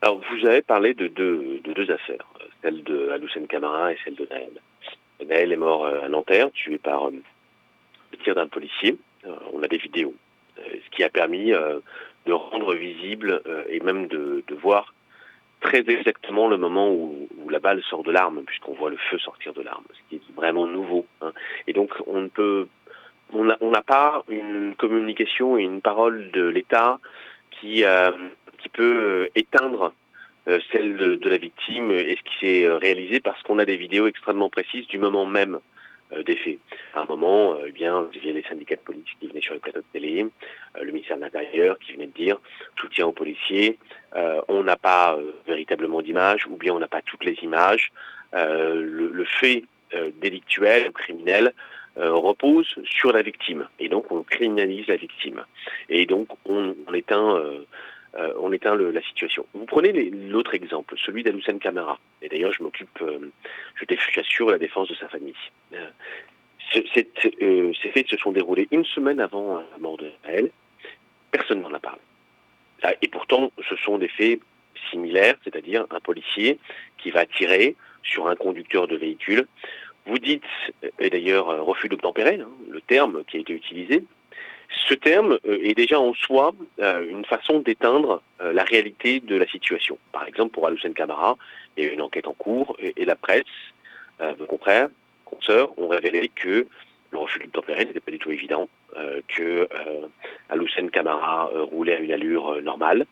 Alors, 0.04 0.20
vous 0.30 0.46
avez 0.46 0.60
parlé 0.60 0.92
de 0.92 1.06
deux, 1.06 1.60
de 1.64 1.72
deux 1.72 1.90
affaires, 1.90 2.26
celle 2.60 2.84
de 2.84 3.08
Aloussen 3.08 3.46
Camara 3.46 3.90
et 3.90 3.96
celle 4.04 4.14
de 4.16 4.28
Naël. 4.30 4.50
Naël 5.26 5.50
est 5.50 5.56
mort 5.56 5.86
euh, 5.86 6.02
à 6.02 6.10
Nanterre, 6.10 6.50
tué 6.52 6.76
par 6.76 7.08
euh, 7.08 7.12
le 8.12 8.18
tir 8.18 8.34
d'un 8.34 8.46
policier. 8.46 8.98
Euh, 9.26 9.30
on 9.54 9.62
a 9.62 9.66
des 9.66 9.78
vidéos, 9.78 10.14
ce 10.58 10.90
qui 10.94 11.02
a 11.04 11.08
permis 11.08 11.52
de 12.26 12.32
rendre 12.32 12.74
visible 12.74 13.42
et 13.68 13.80
même 13.80 14.06
de, 14.06 14.42
voir 14.60 14.94
très 15.60 15.84
exactement 15.88 16.48
le 16.48 16.56
moment 16.56 16.90
où, 16.90 17.28
la 17.50 17.58
balle 17.58 17.82
sort 17.82 18.02
de 18.02 18.10
l'arme, 18.10 18.42
puisqu'on 18.44 18.74
voit 18.74 18.90
le 18.90 18.96
feu 18.96 19.18
sortir 19.18 19.52
de 19.52 19.62
l'arme, 19.62 19.84
ce 19.92 19.98
qui 20.08 20.16
est 20.16 20.34
vraiment 20.34 20.66
nouveau. 20.66 21.06
Hein. 21.20 21.32
Et 21.66 21.72
donc, 21.72 21.90
on 22.06 22.22
ne 22.22 22.28
peut, 22.28 22.66
on 23.32 23.44
n'a 23.44 23.82
pas 23.82 24.24
une 24.28 24.74
communication 24.76 25.56
et 25.56 25.62
une 25.62 25.80
parole 25.80 26.30
de 26.32 26.46
l'État 26.46 26.98
qui, 27.50 27.84
qui 28.58 28.68
peut 28.70 29.28
éteindre 29.34 29.92
euh, 30.46 30.60
celle 30.70 30.96
de, 30.98 31.28
la 31.30 31.38
victime 31.38 31.90
et 31.90 32.16
ce 32.16 32.22
qui 32.22 32.38
s'est 32.38 32.64
euh, 32.66 32.76
réalisé 32.76 33.18
parce 33.18 33.42
qu'on 33.44 33.58
a 33.58 33.64
des 33.64 33.78
vidéos 33.78 34.06
extrêmement 34.06 34.50
précises 34.50 34.86
du 34.88 34.98
moment 34.98 35.24
même 35.24 35.54
euh, 35.54 35.58
des 36.24 36.36
faits. 36.36 36.58
À 36.94 37.00
un 37.00 37.04
moment, 37.04 37.56
eh 37.66 37.72
bien, 37.72 38.08
il 38.14 38.26
y 38.26 38.30
a 38.30 38.32
les 38.32 38.42
syndicats 38.42 38.76
de 38.76 38.80
police 38.80 39.04
qui 39.20 39.26
venaient 39.26 39.40
sur 39.40 39.54
les 39.54 39.60
plateaux 39.60 39.80
de 39.80 39.84
télé, 39.92 40.26
le 40.80 40.92
ministère 40.92 41.16
de 41.16 41.22
l'Intérieur 41.22 41.78
qui 41.78 41.92
venait 41.92 42.06
de 42.06 42.12
dire 42.12 42.38
soutien 42.80 43.06
aux 43.06 43.12
policiers, 43.12 43.78
on 44.48 44.62
n'a 44.62 44.76
pas 44.76 45.18
véritablement 45.46 46.02
d'images 46.02 46.46
ou 46.46 46.56
bien 46.56 46.72
on 46.72 46.78
n'a 46.78 46.88
pas 46.88 47.02
toutes 47.02 47.24
les 47.24 47.36
images. 47.42 47.92
Le, 48.32 49.24
fait 49.40 49.64
délictuel 50.20 50.88
ou 50.88 50.92
criminel 50.92 51.52
repose 51.96 52.74
sur 52.84 53.12
la 53.12 53.22
victime 53.22 53.68
et 53.78 53.88
donc 53.88 54.10
on 54.10 54.22
criminalise 54.22 54.86
la 54.88 54.96
victime 54.96 55.44
et 55.88 56.06
donc 56.06 56.28
on, 56.44 56.74
on 56.86 56.94
éteint 56.94 57.36
euh, 57.36 57.64
on 58.38 58.52
éteint 58.52 58.76
la 58.76 59.02
situation. 59.02 59.46
Vous 59.54 59.66
prenez 59.66 59.92
l'autre 60.10 60.54
exemple, 60.54 60.94
celui 60.98 61.22
d'Aloussen 61.22 61.58
Camara. 61.58 61.98
Et 62.22 62.28
d'ailleurs, 62.28 62.52
je 62.52 62.62
m'occupe, 62.62 63.02
euh, 63.02 63.30
je 63.74 63.84
j'assure 64.12 64.50
la 64.50 64.58
défense 64.58 64.88
de 64.88 64.94
sa 64.94 65.08
famille. 65.08 65.34
Euh, 65.72 65.90
ces 66.72 67.90
faits 67.90 68.08
se 68.08 68.16
sont 68.16 68.32
déroulés 68.32 68.68
une 68.70 68.84
semaine 68.84 69.20
avant 69.20 69.58
la 69.58 69.78
mort 69.78 69.96
de 69.96 70.10
elle. 70.24 70.50
Personne 71.30 71.60
n'en 71.60 71.72
a 71.72 71.78
parlé. 71.78 72.00
Et 73.02 73.08
pourtant, 73.08 73.50
ce 73.68 73.76
sont 73.76 73.98
des 73.98 74.08
faits 74.08 74.40
similaire, 74.90 75.36
c'est-à-dire 75.44 75.86
un 75.90 76.00
policier 76.00 76.58
qui 76.98 77.10
va 77.10 77.26
tirer 77.26 77.76
sur 78.02 78.28
un 78.28 78.36
conducteur 78.36 78.86
de 78.86 78.96
véhicule. 78.96 79.46
Vous 80.06 80.18
dites, 80.18 80.44
et 80.98 81.08
d'ailleurs 81.08 81.64
refus 81.64 81.88
d'obtempérer, 81.88 82.40
hein, 82.40 82.48
le 82.68 82.80
terme 82.82 83.24
qui 83.24 83.38
a 83.38 83.40
été 83.40 83.54
utilisé, 83.54 84.04
ce 84.88 84.94
terme 84.94 85.38
est 85.44 85.74
déjà 85.74 86.00
en 86.00 86.14
soi 86.14 86.52
une 86.78 87.24
façon 87.24 87.60
d'éteindre 87.60 88.22
la 88.40 88.64
réalité 88.64 89.20
de 89.20 89.36
la 89.36 89.46
situation. 89.46 89.98
Par 90.12 90.26
exemple, 90.26 90.52
pour 90.52 90.66
Aloussen 90.66 90.94
Camara, 90.94 91.36
il 91.76 91.84
y 91.84 91.88
a 91.88 91.92
une 91.92 92.02
enquête 92.02 92.26
en 92.26 92.34
cours 92.34 92.76
et 92.80 93.04
la 93.04 93.16
presse, 93.16 93.44
vos 94.20 94.46
confrères, 94.46 94.88
consoeurs, 95.24 95.78
ont 95.78 95.88
révélé 95.88 96.30
que 96.34 96.66
le 97.10 97.18
refus 97.18 97.38
d'obtempérer 97.40 97.84
n'était 97.84 98.00
pas 98.00 98.10
du 98.10 98.18
tout 98.18 98.32
évident, 98.32 98.68
que 99.28 99.68
Aloussen 100.48 100.90
Camara 100.90 101.50
roulait 101.54 101.96
à 101.96 102.00
une 102.00 102.12
allure 102.12 102.60
normale, 102.62 103.06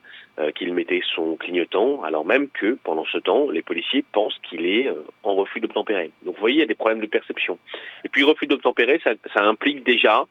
qu'il 0.54 0.72
mettait 0.74 1.02
son 1.14 1.36
clignotant, 1.36 2.02
alors 2.02 2.24
même 2.24 2.48
que 2.48 2.78
pendant 2.84 3.04
ce 3.04 3.18
temps, 3.18 3.50
les 3.50 3.62
policiers 3.62 4.04
pensent 4.12 4.38
qu'il 4.42 4.66
est 4.66 4.90
en 5.22 5.34
refus 5.34 5.60
d'obtempérer. 5.60 6.10
Donc 6.22 6.34
vous 6.34 6.40
voyez, 6.40 6.56
il 6.56 6.60
y 6.60 6.64
a 6.64 6.66
des 6.66 6.74
problèmes 6.74 7.00
de 7.00 7.06
perception. 7.06 7.58
Et 8.04 8.08
puis 8.08 8.24
refus 8.24 8.46
d'obtempérer, 8.46 9.00
ça, 9.04 9.12
ça 9.34 9.44
implique 9.44 9.84
déjà 9.84 10.26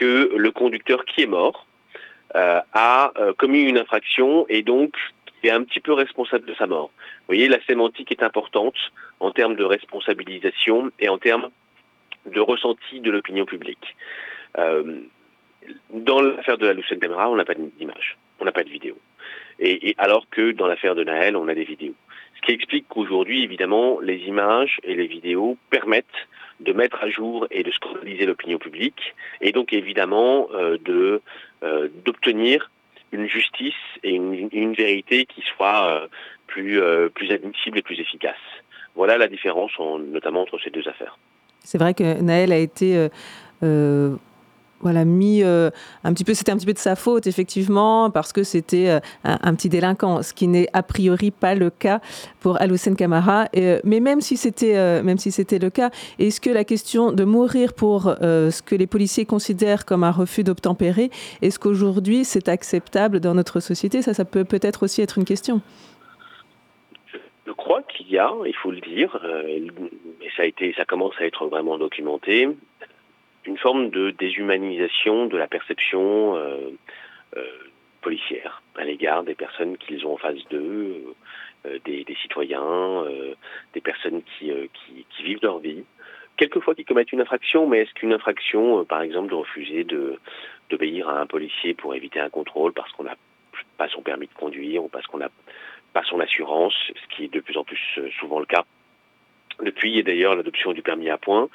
que 0.00 0.32
le 0.34 0.50
conducteur 0.50 1.04
qui 1.04 1.22
est 1.22 1.26
mort 1.26 1.66
euh, 2.34 2.60
a 2.72 3.12
euh, 3.18 3.34
commis 3.34 3.62
une 3.62 3.76
infraction 3.76 4.46
et 4.48 4.62
donc 4.62 4.94
est 5.42 5.50
un 5.50 5.62
petit 5.62 5.80
peu 5.80 5.92
responsable 5.92 6.46
de 6.46 6.54
sa 6.54 6.66
mort. 6.66 6.90
Vous 6.96 7.26
voyez, 7.34 7.48
la 7.48 7.62
sémantique 7.64 8.10
est 8.10 8.22
importante 8.22 8.78
en 9.20 9.30
termes 9.30 9.56
de 9.56 9.64
responsabilisation 9.64 10.90
et 11.00 11.08
en 11.08 11.18
termes 11.18 11.50
de 12.26 12.40
ressenti 12.40 13.00
de 13.00 13.10
l'opinion 13.10 13.44
publique. 13.44 13.96
Euh, 14.58 15.00
dans 15.92 16.22
l'affaire 16.22 16.56
de 16.56 16.66
la 16.66 16.72
Lucien 16.72 16.96
Demera, 16.96 17.30
on 17.30 17.36
n'a 17.36 17.44
pas 17.44 17.54
d'image, 17.54 18.16
on 18.40 18.44
n'a 18.46 18.52
pas 18.52 18.64
de 18.64 18.70
vidéo. 18.70 18.96
Et, 19.58 19.90
et, 19.90 19.94
alors 19.98 20.26
que 20.30 20.52
dans 20.52 20.66
l'affaire 20.66 20.94
de 20.94 21.04
Naël, 21.04 21.36
on 21.36 21.48
a 21.48 21.54
des 21.54 21.64
vidéos. 21.64 21.94
Ce 22.36 22.40
qui 22.40 22.52
explique 22.52 22.86
qu'aujourd'hui, 22.88 23.42
évidemment, 23.42 24.00
les 24.00 24.16
images 24.20 24.78
et 24.82 24.94
les 24.94 25.06
vidéos 25.06 25.58
permettent 25.68 26.06
de 26.60 26.72
mettre 26.72 27.02
à 27.02 27.08
jour 27.08 27.46
et 27.50 27.62
de 27.62 27.70
scandaliser 27.70 28.26
l'opinion 28.26 28.58
publique, 28.58 29.14
et 29.40 29.52
donc 29.52 29.72
évidemment 29.72 30.48
euh, 30.54 30.78
de 30.84 31.20
euh, 31.62 31.88
d'obtenir 32.04 32.70
une 33.12 33.28
justice 33.28 33.74
et 34.04 34.14
une, 34.14 34.74
vérité 34.74 35.26
qui 35.26 35.42
soit 35.56 35.86
euh, 35.86 36.06
plus 36.46 36.80
plus 37.14 37.30
admissible 37.32 37.78
et 37.78 37.82
plus 37.82 37.98
efficace. 37.98 38.36
Voilà 38.94 39.18
la 39.18 39.28
différence, 39.28 39.72
en, 39.78 39.98
notamment 39.98 40.42
entre 40.42 40.58
ces 40.62 40.70
deux 40.70 40.86
affaires. 40.88 41.18
C'est 41.60 41.78
vrai 41.78 41.94
que 41.94 42.20
Naël 42.20 42.52
a 42.52 42.58
été 42.58 43.08
voilà 44.80 45.04
mis 45.04 45.42
euh, 45.42 45.70
un 46.04 46.12
petit 46.12 46.24
peu 46.24 46.34
c'était 46.34 46.52
un 46.52 46.56
petit 46.56 46.66
peu 46.66 46.72
de 46.72 46.78
sa 46.78 46.96
faute 46.96 47.26
effectivement 47.26 48.10
parce 48.10 48.32
que 48.32 48.42
c'était 48.42 48.88
euh, 48.88 49.00
un, 49.24 49.54
petit 49.54 49.68
délinquant 49.68 50.22
ce 50.22 50.32
qui 50.32 50.48
n'est 50.48 50.68
a 50.72 50.82
priori 50.82 51.30
pas 51.30 51.54
le 51.54 51.70
cas 51.70 52.00
pour 52.40 52.60
Aloussen 52.60 52.96
Camara. 52.96 53.46
Euh, 53.56 53.80
mais 53.84 54.00
même 54.00 54.20
si 54.20 54.36
c'était 54.36 55.02
si 55.18 55.58
le 55.58 55.68
cas 55.68 55.90
est-ce 56.18 56.40
que 56.40 56.50
la 56.50 56.64
question 56.64 57.12
de 57.12 57.24
mourir 57.24 57.74
pour 57.74 58.14
ce 58.20 58.62
que 58.62 58.74
les 58.74 58.86
policiers 58.86 59.26
considèrent 59.26 59.84
comme 59.84 60.04
un 60.04 60.10
refus 60.10 60.44
d'obtempérer 60.44 61.10
est-ce 61.42 61.58
qu'aujourd'hui 61.58 62.24
c'est 62.24 62.48
acceptable 62.48 63.20
dans 63.20 63.34
notre 63.34 63.60
société? 63.60 64.02
Ça 64.02 64.14
ça 64.14 64.24
peut 64.24 64.44
peut-être 64.44 64.82
aussi 64.84 65.02
être 65.02 65.18
une 65.18 65.24
question. 65.24 65.60
Je 67.46 67.52
crois 67.52 67.82
qu'il 67.82 68.10
y 68.10 68.18
a, 68.18 68.32
il 68.46 68.54
faut 68.54 68.70
le 68.70 68.80
dire, 68.80 69.18
et 69.48 69.66
ça 70.36 70.42
a 70.42 70.46
été, 70.46 70.72
ça 70.76 70.84
commence 70.84 71.14
à 71.18 71.24
être 71.24 71.46
vraiment 71.46 71.78
documenté, 71.78 72.48
une 73.50 73.58
forme 73.58 73.90
de 73.90 74.12
déshumanisation 74.12 75.26
de 75.26 75.36
la 75.36 75.48
perception 75.48 76.36
euh, 76.36 76.70
euh, 77.36 77.44
policière 78.00 78.62
à 78.76 78.84
l'égard 78.84 79.24
des 79.24 79.34
personnes 79.34 79.76
qu'ils 79.76 80.06
ont 80.06 80.14
en 80.14 80.18
face 80.18 80.38
d'eux, 80.50 81.04
euh, 81.66 81.78
des, 81.84 82.16
citoyens, 82.22 83.04
des 83.74 83.80
personnes 83.80 84.22
qui, 84.22 84.52
vivent 85.24 85.40
leur 85.42 85.58
vie. 85.58 85.82
Quelquefois 86.36 86.76
qui 86.76 86.84
commettent 86.84 87.12
une 87.12 87.20
infraction, 87.20 87.66
mais 87.66 87.80
est-ce 87.80 87.92
qu'une 87.92 88.12
infraction, 88.12 88.84
par 88.84 89.02
exemple, 89.02 89.30
de 89.30 89.34
refuser 89.34 89.84
d'obéir 90.70 91.08
à 91.08 91.20
un 91.20 91.26
policier 91.26 91.74
pour 91.74 91.94
éviter 91.96 92.20
un 92.20 92.30
contrôle 92.30 92.72
parce 92.72 92.92
qu'on 92.92 93.04
n'a 93.04 93.16
pas 93.76 93.88
son 93.88 94.00
permis 94.00 94.28
de 94.28 94.34
conduire 94.34 94.84
ou 94.84 94.88
parce 94.88 95.06
qu'on 95.08 95.18
n'a 95.18 95.30
pas 95.92 96.04
son 96.04 96.20
assurance, 96.20 96.74
ce 96.86 97.16
qui 97.16 97.24
est 97.24 97.34
de 97.34 97.40
plus 97.40 97.56
en 97.56 97.64
plus 97.64 97.98
souvent 98.20 98.38
le 98.38 98.46
cas 98.46 98.64
depuis 99.62 99.98
et 99.98 100.02
d'ailleurs 100.02 100.34
l'adoption 100.34 100.72
du 100.72 100.82
permis 100.82 101.10
à 101.10 101.18
point, 101.18 101.48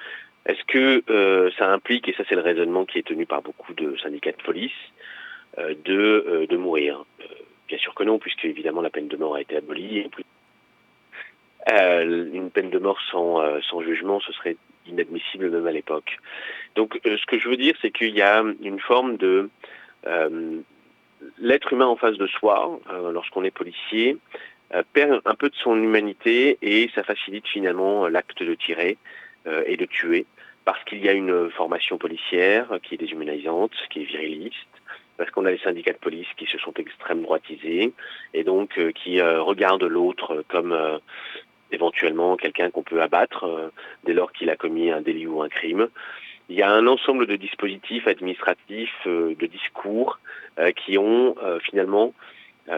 est-ce 0.45 0.63
que 0.65 1.03
euh, 1.09 1.49
ça 1.57 1.71
implique, 1.71 2.07
et 2.07 2.13
ça 2.13 2.23
c'est 2.29 2.35
le 2.35 2.41
raisonnement 2.41 2.85
qui 2.85 2.99
est 2.99 3.07
tenu 3.07 3.25
par 3.25 3.41
beaucoup 3.41 3.73
de 3.73 3.97
syndicats 3.97 4.31
de 4.31 4.43
police, 4.43 4.71
euh, 5.57 5.73
de, 5.83 6.25
euh, 6.27 6.47
de 6.47 6.57
mourir? 6.57 7.05
Bien 7.67 7.79
sûr 7.79 7.95
que 7.95 8.03
non, 8.03 8.19
puisque 8.19 8.45
évidemment 8.45 8.81
la 8.81 8.91
peine 8.91 9.07
de 9.07 9.17
mort 9.17 9.35
a 9.35 9.41
été 9.41 9.57
abolie. 9.57 9.97
Et 9.97 10.09
plus... 10.09 10.23
une 11.67 12.51
peine 12.51 12.69
de 12.69 12.77
mort 12.77 13.01
sans, 13.09 13.41
sans 13.63 13.81
jugement, 13.81 14.19
ce 14.19 14.31
serait 14.33 14.55
inadmissible 14.85 15.49
même 15.49 15.65
à 15.65 15.71
l'époque. 15.71 16.19
Donc 16.75 16.99
ce 17.03 17.25
que 17.25 17.39
je 17.39 17.49
veux 17.49 17.57
dire, 17.57 17.75
c'est 17.81 17.89
qu'il 17.89 18.15
y 18.15 18.21
a 18.21 18.43
une 18.61 18.79
forme 18.79 19.17
de... 19.17 19.49
L'être 21.39 21.73
humain 21.73 21.87
en 21.87 21.95
face 21.95 22.17
de 22.17 22.27
soi, 22.27 22.79
lorsqu'on 23.11 23.43
est 23.43 23.49
policier, 23.49 24.17
perd 24.93 25.21
un 25.25 25.33
peu 25.33 25.49
de 25.49 25.55
son 25.55 25.75
humanité 25.75 26.59
et 26.61 26.91
ça 26.93 27.03
facilite 27.03 27.47
finalement 27.47 28.07
l'acte 28.07 28.43
de 28.43 28.53
tirer 28.53 28.99
et 29.65 29.75
de 29.75 29.85
tuer 29.85 30.27
parce 30.65 30.83
qu'il 30.85 31.03
y 31.03 31.07
a 31.07 31.13
une 31.13 31.49
formation 31.51 31.97
policière 31.97 32.67
qui 32.83 32.95
est 32.95 32.97
déshumanisante, 32.97 33.71
qui 33.91 34.01
est 34.01 34.05
viriliste, 34.05 34.55
parce 35.17 35.29
qu'on 35.31 35.45
a 35.45 35.51
les 35.51 35.59
syndicats 35.59 35.93
de 35.93 35.97
police 35.97 36.27
qui 36.37 36.45
se 36.45 36.57
sont 36.57 36.73
extrême 36.73 37.21
droitisés 37.21 37.93
et 38.33 38.43
donc 38.43 38.77
euh, 38.77 38.91
qui 38.91 39.19
euh, 39.19 39.41
regardent 39.41 39.83
l'autre 39.83 40.43
comme 40.49 40.73
euh, 40.73 40.97
éventuellement 41.71 42.35
quelqu'un 42.35 42.69
qu'on 42.69 42.83
peut 42.83 43.01
abattre 43.01 43.71
dès 44.03 44.13
lors 44.13 44.31
qu'il 44.31 44.49
a 44.49 44.55
commis 44.55 44.91
un 44.91 45.01
délit 45.01 45.27
ou 45.27 45.41
un 45.41 45.49
crime. 45.49 45.87
Il 46.47 46.55
y 46.55 46.61
a 46.61 46.71
un 46.71 46.85
ensemble 46.85 47.25
de 47.25 47.35
dispositifs 47.35 48.07
administratifs, 48.07 48.95
de 49.05 49.45
discours 49.47 50.19
qui 50.75 50.99
ont 50.99 51.35
finalement 51.63 52.13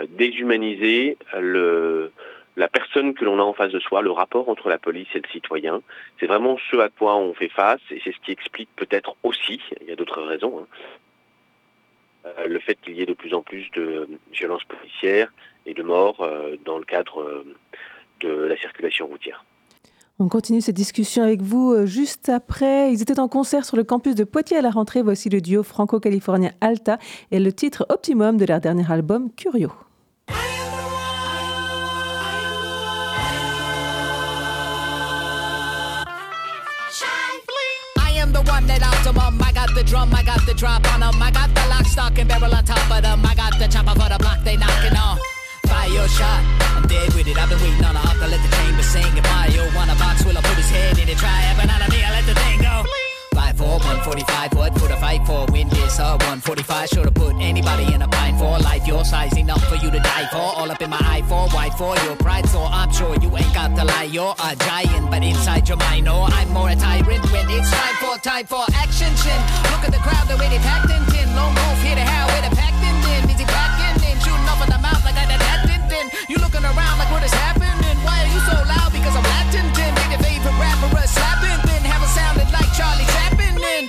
déshumanisé 0.07 1.17
le, 1.37 2.13
la 2.57 2.67
personne 2.67 3.13
que 3.13 3.23
l'on 3.23 3.39
a 3.39 3.43
en 3.43 3.53
face 3.53 3.71
de 3.71 3.79
soi, 3.79 4.01
le 4.01 4.11
rapport 4.11 4.49
entre 4.49 4.67
la 4.67 4.79
police 4.79 5.07
et 5.13 5.19
le 5.19 5.29
citoyen. 5.31 5.81
C'est 6.19 6.25
vraiment 6.25 6.57
ce 6.71 6.77
à 6.77 6.89
quoi 6.89 7.15
on 7.15 7.33
fait 7.33 7.49
face 7.49 7.79
et 7.91 8.01
c'est 8.03 8.11
ce 8.11 8.19
qui 8.25 8.31
explique 8.31 8.69
peut-être 8.75 9.15
aussi, 9.23 9.61
il 9.79 9.87
y 9.87 9.91
a 9.91 9.95
d'autres 9.95 10.23
raisons, 10.23 10.59
hein, 10.59 10.67
euh, 12.25 12.47
le 12.47 12.59
fait 12.59 12.75
qu'il 12.81 12.97
y 12.97 13.01
ait 13.01 13.05
de 13.05 13.13
plus 13.13 13.33
en 13.35 13.43
plus 13.43 13.69
de 13.75 14.09
violences 14.33 14.63
policières 14.63 15.31
et 15.67 15.75
de 15.75 15.83
morts 15.83 16.21
euh, 16.21 16.57
dans 16.65 16.79
le 16.79 16.83
cadre 16.83 17.21
euh, 17.21 17.55
de 18.21 18.29
la 18.29 18.57
circulation 18.57 19.05
routière. 19.05 19.45
On 20.19 20.27
continue 20.27 20.61
cette 20.61 20.75
discussion 20.75 21.21
avec 21.21 21.43
vous 21.43 21.85
juste 21.85 22.27
après. 22.29 22.91
Ils 22.91 23.03
étaient 23.03 23.19
en 23.19 23.27
concert 23.27 23.65
sur 23.65 23.77
le 23.77 23.83
campus 23.83 24.15
de 24.15 24.23
Poitiers 24.23 24.57
à 24.57 24.61
la 24.61 24.71
rentrée. 24.71 25.03
Voici 25.03 25.29
le 25.29 25.41
duo 25.41 25.61
franco-californien 25.61 26.53
Alta 26.59 26.97
et 27.29 27.39
le 27.39 27.53
titre 27.53 27.85
Optimum 27.89 28.37
de 28.37 28.45
leur 28.45 28.59
dernier 28.59 28.91
album 28.91 29.31
Curio. 29.35 29.71
Drum, 39.87 40.13
I 40.13 40.21
got 40.21 40.45
the 40.45 40.53
drop 40.53 40.85
on 40.93 40.99
them. 40.99 41.15
I 41.21 41.31
got 41.31 41.49
the 41.55 41.63
lock, 41.71 41.85
stock, 41.85 42.19
and 42.19 42.27
barrel 42.27 42.53
on 42.53 42.63
top 42.63 42.91
of 42.91 43.01
them. 43.01 43.25
I 43.25 43.33
got 43.33 43.57
the 43.57 43.67
chopper 43.67 43.95
for 43.95 44.09
the 44.11 44.19
block, 44.19 44.43
they 44.43 44.57
knocking 44.57 44.95
on. 44.95 45.17
Fire 45.65 45.89
your 45.89 46.07
shot, 46.07 46.43
I'm 46.75 46.85
dead 46.87 47.13
with 47.15 47.27
it. 47.27 47.37
I've 47.37 47.49
been 47.49 47.59
waiting 47.59 47.83
on 47.83 47.95
a 47.95 47.99
hop 47.99 48.19
to 48.19 48.27
let 48.27 48.41
the 48.43 48.51
chamber 48.55 48.83
sing. 48.83 49.07
If 49.17 49.23
Mario 49.23 49.63
want 49.73 49.89
a 49.89 49.95
box, 49.95 50.23
will 50.23 50.37
I 50.37 50.41
put 50.41 50.59
his 50.59 50.69
head 50.69 50.99
in 50.99 51.09
it? 51.09 51.17
Try 51.17 51.31
having 51.47 51.71
out 51.71 51.81
of 51.81 51.89
me, 51.89 52.03
I 52.03 52.11
let 52.11 52.25
the 52.27 52.35
thing 52.35 52.61
go. 52.61 52.83
5 53.33 53.57
4 53.57 53.67
145, 53.67 54.53
what 54.53 54.75
put 54.75 54.91
a 54.91 54.97
fight 54.97 55.25
for? 55.25 55.45
Win 55.51 55.69
this, 55.69 55.99
uh, 55.99 56.17
145. 56.19 56.89
Should've 56.89 57.13
put 57.13 57.35
anybody 57.39 57.93
in 57.93 58.01
a 58.01 58.07
bind 58.07 58.37
for 58.37 58.57
life. 58.59 58.85
Your 58.87 59.05
size 59.05 59.35
enough 59.37 59.63
for 59.67 59.75
you 59.75 59.91
to 59.91 59.99
die 59.99 60.27
for. 60.31 60.37
All 60.37 60.69
up 60.71 60.81
in 60.81 60.89
my 60.89 60.99
eye 61.01 61.23
for, 61.27 61.47
why 61.55 61.69
for 61.71 61.95
your 62.03 62.15
pride? 62.15 62.47
So 62.49 62.59
I'm 62.63 62.91
sure 62.91 63.15
you 63.21 63.29
ain't 63.37 63.53
got 63.53 63.75
the 63.75 63.85
lie. 63.85 64.09
You're 64.11 64.35
a 64.39 64.55
giant, 64.55 65.11
but 65.11 65.23
inside 65.23 65.67
your 65.69 65.77
mind, 65.77 66.05
no, 66.05 66.23
I'm 66.23 66.49
more 66.49 66.69
a 66.69 66.75
tyrant 66.75 67.16
when 68.17 68.23
time 68.23 68.45
for 68.45 68.65
action. 68.73 69.13
Chin. 69.21 69.39
Look 69.69 69.85
at 69.85 69.91
the 69.93 70.01
crowd, 70.01 70.27
the 70.27 70.37
way 70.37 70.49
they 70.49 70.57
packed 70.59 70.89
in 70.89 71.03
tin. 71.13 71.29
Lone 71.35 71.53
wolf 71.53 71.81
here 71.81 71.95
to 71.95 72.01
how 72.01 72.25
with 72.33 72.49
a 72.49 72.53
packed 72.55 72.81
in 72.81 72.95
din. 73.05 73.21
Busy 73.29 73.45
packing 73.45 74.09
in, 74.09 74.17
shooting 74.25 74.47
off 74.49 74.61
in 74.63 74.69
the 74.69 74.79
mouth 74.81 75.03
like 75.05 75.17
I 75.17 75.25
did 75.29 75.41
that 75.41 75.61
din 75.69 75.81
din. 75.89 76.07
You 76.29 76.37
looking 76.41 76.65
around 76.65 76.97
like 76.97 77.11
what 77.11 77.23
is 77.23 77.33
happening? 77.33 77.97
Why 78.01 78.25
are 78.25 78.31
you 78.33 78.41
so 78.49 78.55
loud? 78.65 78.89
Because 78.93 79.13
I'm 79.13 79.23
Latin 79.23 79.67
din. 79.77 79.91
Be 79.93 80.03
your 80.09 80.21
favorite 80.25 80.57
rapper, 80.57 80.89
a 80.97 81.07
slapping 81.07 81.61
din. 81.69 81.81
Haven't 81.85 82.13
sounded 82.17 82.49
like 82.49 82.69
Charlie 82.73 83.07
Chaplin 83.13 83.55
in. 83.77 83.83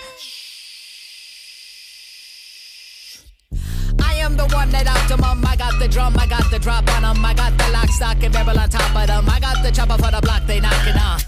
I 4.03 4.13
am 4.21 4.37
the 4.37 4.49
one 4.53 4.69
that 4.77 4.87
optimum. 4.87 5.45
I 5.47 5.57
got 5.57 5.79
the 5.81 5.89
drum, 5.89 6.17
I 6.19 6.27
got 6.27 6.45
the 6.51 6.59
drop 6.59 6.85
on 6.97 7.03
them. 7.03 7.25
I 7.25 7.33
got 7.33 7.57
the 7.57 7.69
lock, 7.73 7.89
stock, 7.89 8.23
and 8.23 8.33
barrel 8.33 8.59
on 8.59 8.69
top 8.69 8.93
of 8.95 9.07
them. 9.07 9.25
I 9.29 9.41
got 9.41 9.63
the 9.63 9.71
chopper 9.73 9.97
for 9.97 10.11
the 10.11 10.21
block, 10.21 10.45
they 10.47 10.61
knocking 10.61 10.99
on. 11.01 11.28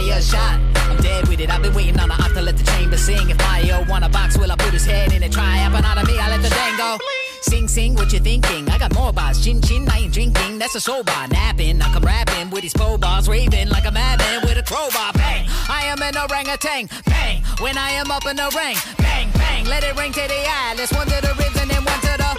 Fire 0.00 0.22
shot, 0.22 0.58
I'm 0.88 0.96
dead 1.02 1.28
with 1.28 1.40
it. 1.40 1.50
I've 1.50 1.60
been 1.60 1.74
waiting 1.74 2.00
on 2.00 2.10
a 2.10 2.14
op 2.14 2.32
to 2.32 2.40
let 2.40 2.56
the 2.56 2.64
chamber 2.72 2.96
sing. 2.96 3.28
If 3.28 3.36
Mario 3.36 3.84
want 3.84 4.02
a 4.02 4.08
box, 4.08 4.38
will 4.38 4.50
I 4.50 4.56
put 4.56 4.72
his 4.72 4.86
head 4.86 5.12
in 5.12 5.22
and 5.22 5.30
try 5.30 5.60
out 5.60 5.98
of 5.98 6.08
me? 6.08 6.18
I 6.18 6.30
let 6.30 6.40
the 6.40 6.48
thing 6.48 6.76
go. 6.78 6.96
Sing, 7.42 7.68
sing, 7.68 7.94
what 7.96 8.10
you 8.10 8.18
thinking? 8.18 8.66
I 8.70 8.78
got 8.78 8.94
more 8.94 9.12
bars. 9.12 9.44
Chin, 9.44 9.60
chin, 9.60 9.86
I 9.90 9.98
ain't 9.98 10.14
drinking. 10.14 10.58
That's 10.58 10.74
a 10.74 10.80
soul 10.80 11.02
bar. 11.02 11.28
Napping, 11.28 11.82
I 11.82 11.92
come 11.92 12.02
rapping 12.02 12.48
with 12.48 12.62
these 12.62 12.72
po 12.72 12.96
bars. 12.96 13.28
Raving 13.28 13.68
like 13.68 13.84
a 13.84 13.90
madman 13.90 14.40
with 14.42 14.56
a 14.56 14.62
crowbar. 14.62 15.12
Bang, 15.12 15.44
I 15.68 15.82
am 15.84 16.00
an 16.00 16.16
orangutan. 16.16 16.88
Bang, 17.04 17.42
when 17.60 17.76
I 17.76 17.90
am 17.90 18.10
up 18.10 18.24
in 18.24 18.36
the 18.36 18.48
ring. 18.56 18.76
Bang, 18.96 19.28
bang, 19.34 19.66
let 19.66 19.84
it 19.84 19.94
ring 19.98 20.12
to 20.12 20.22
the 20.22 20.40
eye. 20.48 20.74
Let's 20.78 20.92
one 20.94 21.08
to 21.08 21.20
the 21.20 21.34
ribs 21.36 21.60
and 21.60 21.70
then 21.70 21.84
one 21.84 22.00
to 22.00 22.14
the. 22.16 22.30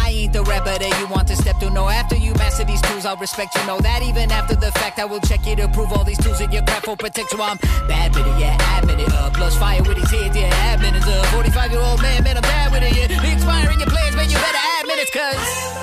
I 0.00 0.08
ain't 0.08 0.32
the 0.32 0.42
rapper 0.44 0.78
that 0.78 0.98
you 0.98 1.06
want 1.08 1.28
to 1.28 1.36
step 1.36 1.58
to. 1.60 1.68
No, 1.68 1.90
after 1.90 2.16
you 2.16 2.32
master 2.34 2.64
these 2.64 2.80
tools, 2.82 3.04
I'll 3.04 3.16
respect 3.16 3.54
you. 3.54 3.66
Know 3.66 3.80
that 3.80 4.02
even 4.02 4.32
after 4.32 4.56
the 4.56 4.72
fact, 4.92 5.00
I 5.00 5.04
will 5.04 5.20
check 5.20 5.46
you 5.46 5.56
to 5.56 5.68
prove 5.68 5.92
all 5.92 6.04
these 6.04 6.18
tools 6.18 6.40
in 6.40 6.50
your 6.52 6.62
craft 6.62 6.86
will 6.86 6.96
protect 6.96 7.32
you. 7.32 7.40
I'm 7.40 7.56
bad 7.88 8.14
with 8.14 8.26
it, 8.26 8.40
yeah, 8.40 8.78
admit 8.78 9.00
it. 9.00 9.12
Uh, 9.12 9.30
plus 9.30 9.56
fire 9.56 9.82
with 9.82 9.96
his 9.96 10.10
head, 10.10 10.34
yeah, 10.34 10.74
admit 10.74 10.94
it. 10.94 11.02
Uh, 11.06 11.22
45 11.32 11.72
year 11.72 11.80
old 11.80 12.02
man, 12.02 12.24
man, 12.24 12.36
I'm 12.36 12.42
bad 12.42 12.72
with 12.72 12.82
it, 12.82 12.96
yeah. 12.96 13.32
Expiring 13.32 13.80
your 13.80 13.88
plans, 13.88 14.16
man, 14.16 14.30
you 14.30 14.36
better 14.36 14.58
admit 14.80 14.98
it, 14.98 15.12
cause. 15.12 15.82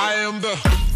I 0.00 0.14
am 0.14 0.40
the, 0.40 0.87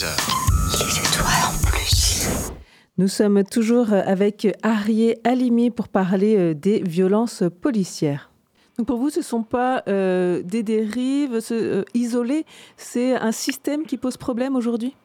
Bizarre. 0.00 1.52
En 1.52 1.70
plus. 1.70 2.52
Nous 2.96 3.08
sommes 3.08 3.44
toujours 3.44 3.92
avec 3.92 4.48
Arié 4.62 5.18
Alimi 5.24 5.70
pour 5.70 5.88
parler 5.88 6.38
euh, 6.38 6.54
des 6.54 6.82
violences 6.82 7.44
policières. 7.60 8.30
Donc 8.78 8.86
pour 8.86 8.96
vous, 8.96 9.10
ce 9.10 9.18
ne 9.18 9.24
sont 9.24 9.42
pas 9.42 9.82
euh, 9.88 10.40
des 10.42 10.62
dérives 10.62 11.40
ce- 11.40 11.52
euh, 11.52 11.84
isolées, 11.92 12.46
c'est 12.78 13.14
un 13.14 13.30
système 13.30 13.84
qui 13.84 13.98
pose 13.98 14.16
problème 14.16 14.56
aujourd'hui? 14.56 14.96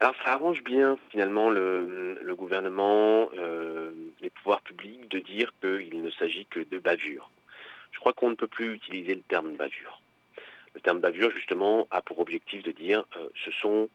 Alors 0.00 0.14
ça 0.24 0.32
arrange 0.32 0.64
bien 0.64 0.96
finalement 1.10 1.50
le, 1.50 2.18
le 2.22 2.34
gouvernement, 2.34 3.28
euh, 3.38 3.90
les 4.22 4.30
pouvoirs 4.30 4.62
publics 4.62 5.10
de 5.10 5.18
dire 5.18 5.52
qu'il 5.60 6.02
ne 6.02 6.10
s'agit 6.12 6.46
que 6.46 6.60
de 6.60 6.78
bavure. 6.78 7.30
Je 7.92 7.98
crois 8.00 8.14
qu'on 8.14 8.30
ne 8.30 8.34
peut 8.34 8.48
plus 8.48 8.72
utiliser 8.72 9.14
le 9.14 9.22
terme 9.28 9.56
bavure. 9.56 10.00
Le 10.76 10.80
terme 10.82 11.00
bavure 11.00 11.30
justement 11.30 11.88
a 11.90 12.02
pour 12.02 12.18
objectif 12.20 12.62
de 12.62 12.70
dire 12.70 13.02
euh, 13.16 13.30
ce 13.46 13.50
sont 13.62 13.88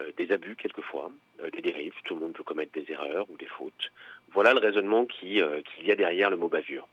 euh, 0.00 0.10
des 0.16 0.32
abus 0.32 0.56
quelquefois, 0.56 1.12
euh, 1.40 1.48
des 1.50 1.62
dérives, 1.62 1.94
tout 2.04 2.14
le 2.16 2.20
monde 2.22 2.32
peut 2.32 2.42
commettre 2.42 2.72
des 2.72 2.90
erreurs 2.90 3.30
ou 3.30 3.36
des 3.36 3.46
fautes. 3.46 3.92
Voilà 4.32 4.52
le 4.52 4.58
raisonnement 4.58 5.06
qui, 5.06 5.40
euh, 5.40 5.62
qu'il 5.62 5.86
y 5.86 5.92
a 5.92 5.94
derrière 5.94 6.30
le 6.30 6.36
mot 6.36 6.48
bavure. 6.48 6.88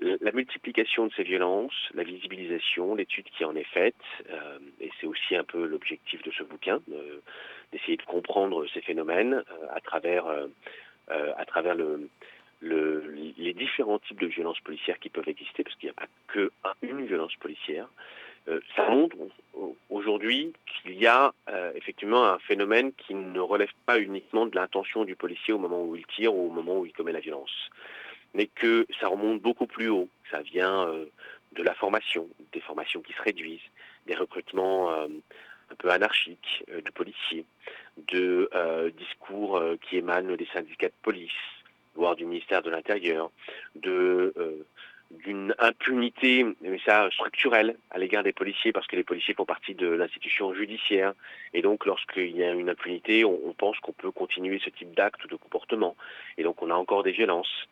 La 0.00 0.32
multiplication 0.32 1.06
de 1.06 1.12
ces 1.12 1.22
violences, 1.22 1.90
la 1.94 2.02
visibilisation, 2.02 2.96
l'étude 2.96 3.26
qui 3.26 3.44
en 3.44 3.54
est 3.54 3.62
faite, 3.78 3.94
et 4.80 4.90
c'est 4.98 5.06
aussi 5.06 5.36
un 5.36 5.44
peu 5.44 5.64
l'objectif 5.64 6.20
de 6.24 6.32
ce 6.32 6.42
bouquin, 6.42 6.80
d'essayer 7.70 7.98
de 7.98 8.02
comprendre 8.02 8.66
ces 8.74 8.80
phénomènes 8.80 9.44
à 9.70 9.80
travers, 9.80 10.24
à 11.08 11.44
travers 11.44 11.76
le, 11.76 12.08
le- 12.60 13.04
les 13.36 13.52
différents 13.52 14.00
types 14.00 14.18
de 14.18 14.26
violences 14.26 14.58
policières 14.60 14.98
qui 14.98 15.10
peuvent 15.10 15.28
exister, 15.28 15.62
parce 15.62 15.76
qu'il 15.76 15.86
n'y 15.88 15.94
a 15.96 16.00
pas 16.00 16.08
que 16.26 16.50
un- 16.64 16.74
une 16.82 17.06
violence 17.06 17.36
policière. 17.36 17.86
Euh, 18.48 18.60
ça 18.74 18.88
montre 18.88 19.16
au- 19.54 19.76
aujourd'hui 19.90 20.52
qu'il 20.66 20.94
y 20.98 21.06
a 21.06 21.32
euh, 21.48 21.72
effectivement 21.76 22.24
un 22.24 22.38
phénomène 22.40 22.92
qui 22.94 23.14
ne 23.14 23.38
relève 23.40 23.70
pas 23.86 24.00
uniquement 24.00 24.46
de 24.46 24.56
l'intention 24.56 25.04
du 25.04 25.14
policier 25.14 25.54
au 25.54 25.58
moment 25.58 25.82
où 25.84 25.94
il 25.94 26.04
tire 26.06 26.34
ou 26.34 26.48
au 26.48 26.50
moment 26.50 26.78
où 26.80 26.86
il 26.86 26.92
commet 26.92 27.12
la 27.12 27.20
violence, 27.20 27.70
mais 28.34 28.46
que 28.46 28.86
ça 29.00 29.06
remonte 29.08 29.40
beaucoup 29.40 29.66
plus 29.66 29.88
haut. 29.88 30.08
Ça 30.30 30.42
vient 30.42 30.88
euh, 30.88 31.04
de 31.52 31.62
la 31.62 31.74
formation, 31.74 32.28
des 32.52 32.60
formations 32.60 33.00
qui 33.02 33.12
se 33.12 33.22
réduisent, 33.22 33.60
des 34.06 34.14
recrutements 34.14 34.90
un 34.90 35.74
peu 35.78 35.90
anarchiques 35.90 36.64
de 36.68 36.90
policiers, 36.90 37.44
de 38.08 38.48
discours 38.96 39.62
qui 39.82 39.98
émanent 39.98 40.34
des 40.34 40.48
syndicats 40.52 40.88
de 40.88 40.94
police, 41.02 41.30
voire 41.94 42.16
du 42.16 42.24
ministère 42.24 42.62
de 42.62 42.70
l'Intérieur, 42.70 43.30
de 43.76 44.32
d'une 45.24 45.54
impunité, 45.58 46.44
mais 46.62 46.78
ça 46.84 47.08
structurelle, 47.10 47.76
à 47.90 47.98
l'égard 47.98 48.22
des 48.22 48.32
policiers, 48.32 48.72
parce 48.72 48.86
que 48.86 48.96
les 48.96 49.04
policiers 49.04 49.34
font 49.34 49.44
partie 49.44 49.74
de 49.74 49.86
l'institution 49.86 50.54
judiciaire, 50.54 51.12
et 51.52 51.62
donc 51.62 51.86
lorsqu'il 51.86 52.36
y 52.36 52.42
a 52.42 52.52
une 52.52 52.70
impunité, 52.70 53.24
on, 53.24 53.52
pense 53.56 53.78
qu'on 53.80 53.92
peut 53.92 54.10
continuer 54.10 54.60
ce 54.64 54.70
type 54.70 54.94
d'acte 54.94 55.24
ou 55.24 55.28
de 55.28 55.36
comportement, 55.36 55.96
et 56.38 56.42
donc 56.42 56.62
on 56.62 56.70
a 56.70 56.74
encore 56.74 57.02
des 57.02 57.12
violences, 57.12 57.68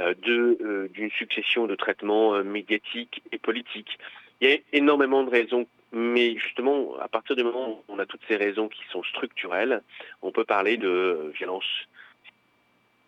euh, 0.00 0.14
euh, 0.26 0.88
d'une 0.88 1.10
succession 1.10 1.66
de 1.66 1.74
traitements 1.74 2.34
euh, 2.34 2.42
médiatiques 2.42 3.22
et 3.30 3.38
politiques. 3.38 3.98
Il 4.40 4.50
y 4.50 4.54
a 4.54 4.56
énormément 4.72 5.22
de 5.22 5.30
raisons, 5.30 5.66
mais 5.92 6.36
justement, 6.36 6.96
à 6.98 7.08
partir 7.08 7.36
du 7.36 7.44
moment 7.44 7.70
où 7.70 7.82
on 7.88 7.98
a 7.98 8.06
toutes 8.06 8.22
ces 8.26 8.36
raisons 8.36 8.68
qui 8.68 8.82
sont 8.90 9.02
structurelles, 9.04 9.82
on 10.22 10.32
peut 10.32 10.44
parler 10.44 10.76
de 10.78 11.32
violence 11.36 11.66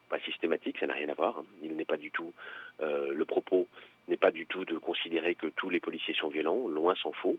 pas 0.08 0.20
systématique, 0.20 0.76
ça 0.78 0.86
n'a 0.86 0.94
rien 0.94 1.08
à 1.08 1.14
voir. 1.14 1.38
hein. 1.38 1.44
Il 1.62 1.74
n'est 1.76 1.84
pas 1.84 1.96
du 1.96 2.10
tout 2.10 2.32
le 2.80 3.24
propos 3.24 3.68
n'est 4.08 4.16
pas 4.16 4.30
du 4.30 4.46
tout 4.46 4.64
de 4.64 4.76
considérer 4.76 5.34
que 5.34 5.46
tous 5.46 5.70
les 5.70 5.80
policiers 5.80 6.14
sont 6.14 6.28
violents, 6.28 6.68
loin 6.68 6.94
s'en 6.96 7.12
faut, 7.12 7.38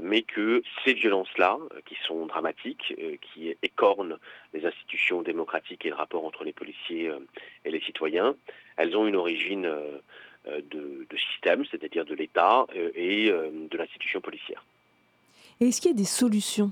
mais 0.00 0.22
que 0.22 0.62
ces 0.84 0.94
violences-là, 0.94 1.58
euh, 1.74 1.80
qui 1.84 1.96
sont 2.06 2.26
dramatiques, 2.26 2.94
euh, 2.98 3.16
qui 3.20 3.54
écornent 3.62 4.18
les 4.54 4.64
institutions 4.64 5.22
démocratiques 5.22 5.84
et 5.84 5.90
le 5.90 5.94
rapport 5.94 6.24
entre 6.24 6.44
les 6.44 6.52
policiers 6.52 7.08
euh, 7.08 7.18
et 7.64 7.70
les 7.70 7.80
citoyens, 7.80 8.34
elles 8.76 8.96
ont 8.96 9.06
une 9.06 9.16
origine 9.16 9.66
euh, 9.66 9.98
euh, 10.46 10.60
de, 10.70 11.06
de 11.08 11.16
système, 11.32 11.64
c'est-à-dire 11.66 12.04
de 12.04 12.14
l'État 12.14 12.66
euh, 12.74 12.90
et 12.94 13.30
euh, 13.30 13.50
de 13.70 13.76
l'institution 13.76 14.20
policière. 14.20 14.64
Est-ce 15.60 15.80
qu'il 15.80 15.90
y 15.90 15.94
a 15.94 15.96
des 15.96 16.04
solutions 16.04 16.70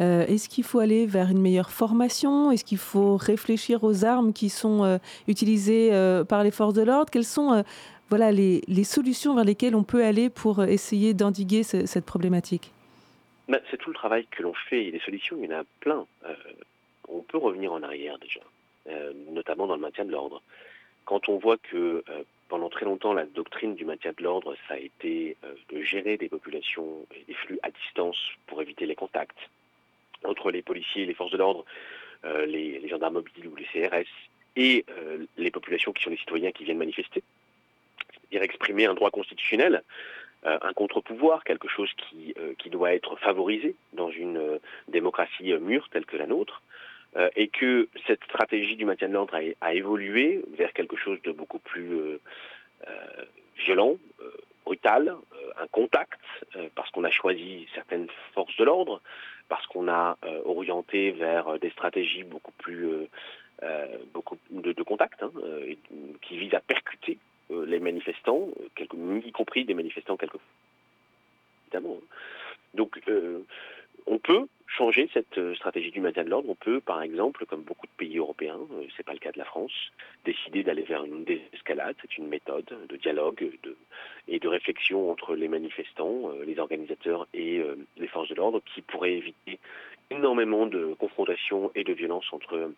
Euh, 0.00 0.26
Est-ce 0.26 0.48
qu'il 0.48 0.64
faut 0.64 0.80
aller 0.80 1.06
vers 1.06 1.30
une 1.30 1.40
meilleure 1.40 1.70
formation? 1.70 2.50
Est-ce 2.50 2.64
qu'il 2.64 2.78
faut 2.78 3.16
réfléchir 3.16 3.84
aux 3.84 4.04
armes 4.04 4.32
qui 4.32 4.48
sont 4.48 4.82
euh, 4.82 4.98
utilisées 5.28 5.94
euh, 5.94 6.24
par 6.24 6.42
les 6.42 6.50
forces 6.50 6.74
de 6.74 6.82
l'ordre? 6.82 7.10
Quelles 7.12 7.24
sont 7.24 7.62
voilà, 8.10 8.32
les, 8.32 8.62
solutions 8.84 9.34
vers 9.36 9.44
lesquelles 9.44 9.76
on 9.76 9.84
peut 9.84 10.04
aller 10.04 10.30
pour 10.30 10.64
essayer 10.64 11.14
d'endiguer 11.14 11.62
ce- 11.62 11.86
cette 11.86 12.04
problématique? 12.04 12.72
C'est 13.70 13.76
tout 13.78 13.90
le 13.90 13.94
travail 13.94 14.26
que 14.30 14.42
l'on 14.42 14.54
fait 14.68 14.86
et 14.86 14.90
les 14.90 15.00
solutions, 15.00 15.36
il 15.40 15.48
y 15.50 15.54
en 15.54 15.58
a 15.60 15.64
plein. 15.80 16.06
On 17.08 17.20
peut 17.20 17.38
revenir 17.38 17.72
en 17.72 17.82
arrière 17.82 18.18
déjà, 18.18 18.40
notamment 19.30 19.66
dans 19.66 19.74
le 19.76 19.80
maintien 19.80 20.04
de 20.04 20.10
l'ordre. 20.10 20.42
Quand 21.04 21.28
on 21.28 21.38
voit 21.38 21.58
que 21.58 22.02
pendant 22.54 22.68
très 22.68 22.84
longtemps, 22.84 23.12
la 23.12 23.26
doctrine 23.26 23.74
du 23.74 23.84
maintien 23.84 24.12
de 24.16 24.22
l'ordre, 24.22 24.54
ça 24.68 24.74
a 24.74 24.76
été 24.76 25.36
euh, 25.42 25.54
de 25.70 25.82
gérer 25.82 26.16
des 26.16 26.28
populations 26.28 27.04
et 27.12 27.24
des 27.26 27.34
flux 27.34 27.58
à 27.64 27.70
distance 27.72 28.16
pour 28.46 28.62
éviter 28.62 28.86
les 28.86 28.94
contacts 28.94 29.50
entre 30.22 30.52
les 30.52 30.62
policiers 30.62 31.04
les 31.04 31.14
forces 31.14 31.32
de 31.32 31.36
l'ordre, 31.36 31.64
euh, 32.24 32.46
les, 32.46 32.88
gendarmes 32.88 33.14
mobiles 33.14 33.48
ou 33.48 33.56
les 33.56 33.64
CRS, 33.64 34.06
et 34.54 34.84
euh, 34.88 35.26
les 35.36 35.50
populations 35.50 35.92
qui 35.92 36.04
sont 36.04 36.10
les 36.10 36.16
citoyens 36.16 36.52
qui 36.52 36.62
viennent 36.62 36.78
manifester, 36.78 37.24
c'est-à-dire 38.12 38.44
exprimer 38.44 38.86
un 38.86 38.94
droit 38.94 39.10
constitutionnel 39.10 39.82
euh, 40.46 40.58
un 40.60 40.72
contre-pouvoir, 40.74 41.42
quelque 41.42 41.68
chose 41.68 41.90
qui, 41.96 42.34
euh, 42.38 42.52
doit 42.70 42.94
être 42.94 43.16
favorisé 43.16 43.76
dans 43.94 44.10
une 44.10 44.36
euh, 44.36 44.58
démocratie 44.88 45.52
euh, 45.52 45.58
mûre 45.58 45.88
telle 45.90 46.04
que 46.04 46.16
la 46.16 46.26
nôtre, 46.26 46.62
euh, 47.16 47.30
et 47.36 47.48
que 47.48 47.88
cette 48.06 48.24
stratégie 48.24 48.74
du 48.74 48.84
maintien 48.84 49.08
de 49.08 49.12
l'ordre 49.12 49.38
a, 49.60 49.74
évolué 49.74 50.42
vers 50.56 50.72
quelque 50.72 50.96
chose 50.96 51.22
de 51.22 51.30
beaucoup 51.30 51.60
plus 51.60 51.94
euh, 51.94 52.20
euh, 52.88 53.24
violent, 53.58 53.96
brutal, 54.64 55.14
un 55.58 55.66
contact, 55.68 56.18
parce 56.74 56.90
qu'on 56.90 57.04
a 57.04 57.10
choisi 57.10 57.68
certaines 57.74 58.08
forces 58.32 58.56
de 58.56 58.64
l'ordre, 58.64 59.00
parce 59.48 59.66
qu'on 59.66 59.88
a 59.88 60.16
orienté 60.44 61.12
vers 61.12 61.58
des 61.60 61.70
stratégies 61.70 62.24
beaucoup 62.24 62.52
plus 62.52 63.06
de, 63.62 64.82
contact, 64.82 65.22
hein, 65.22 65.30
qui 66.22 66.38
visent 66.38 66.54
à 66.54 66.60
percuter 66.60 67.18
les 67.50 67.78
manifestants, 67.78 68.48
y 68.80 69.32
compris 69.32 69.64
des 69.66 69.74
manifestants 69.74 70.16
quelquefois. 70.16 70.40
Évidemment. 71.66 71.98
Hein. 72.00 72.06
Donc, 72.72 72.98
on 74.06 74.18
peut 74.18 74.46
changer 74.66 75.08
cette 75.12 75.38
euh, 75.38 75.54
stratégie 75.54 75.90
du 75.90 76.00
maintien 76.00 76.24
de 76.24 76.30
l'ordre. 76.30 76.48
On 76.48 76.54
peut, 76.54 76.80
par 76.80 77.02
exemple, 77.02 77.46
comme 77.46 77.62
beaucoup 77.62 77.86
de 77.86 77.92
pays 77.96 78.18
européens, 78.18 78.58
euh, 78.72 78.84
c'est 78.96 79.04
pas 79.04 79.12
le 79.12 79.18
cas 79.18 79.32
de 79.32 79.38
la 79.38 79.44
France, 79.44 79.72
décider 80.24 80.62
d'aller 80.62 80.82
vers 80.82 81.04
une 81.04 81.24
désescalade. 81.24 81.96
C'est 82.00 82.18
une 82.18 82.28
méthode 82.28 82.66
de 82.88 82.96
dialogue 82.96 83.50
et 84.28 84.38
de 84.38 84.48
réflexion 84.48 85.10
entre 85.10 85.34
les 85.34 85.48
manifestants, 85.48 86.30
euh, 86.30 86.44
les 86.44 86.58
organisateurs 86.58 87.26
et 87.34 87.62
les 87.96 88.08
forces 88.08 88.28
de 88.28 88.34
l'ordre 88.34 88.60
qui 88.74 88.82
pourrait 88.82 89.14
éviter 89.14 89.58
énormément 90.10 90.66
de 90.66 90.94
confrontations 90.98 91.70
et 91.74 91.84
de 91.84 91.92
violences 91.92 92.30
entre 92.32 92.72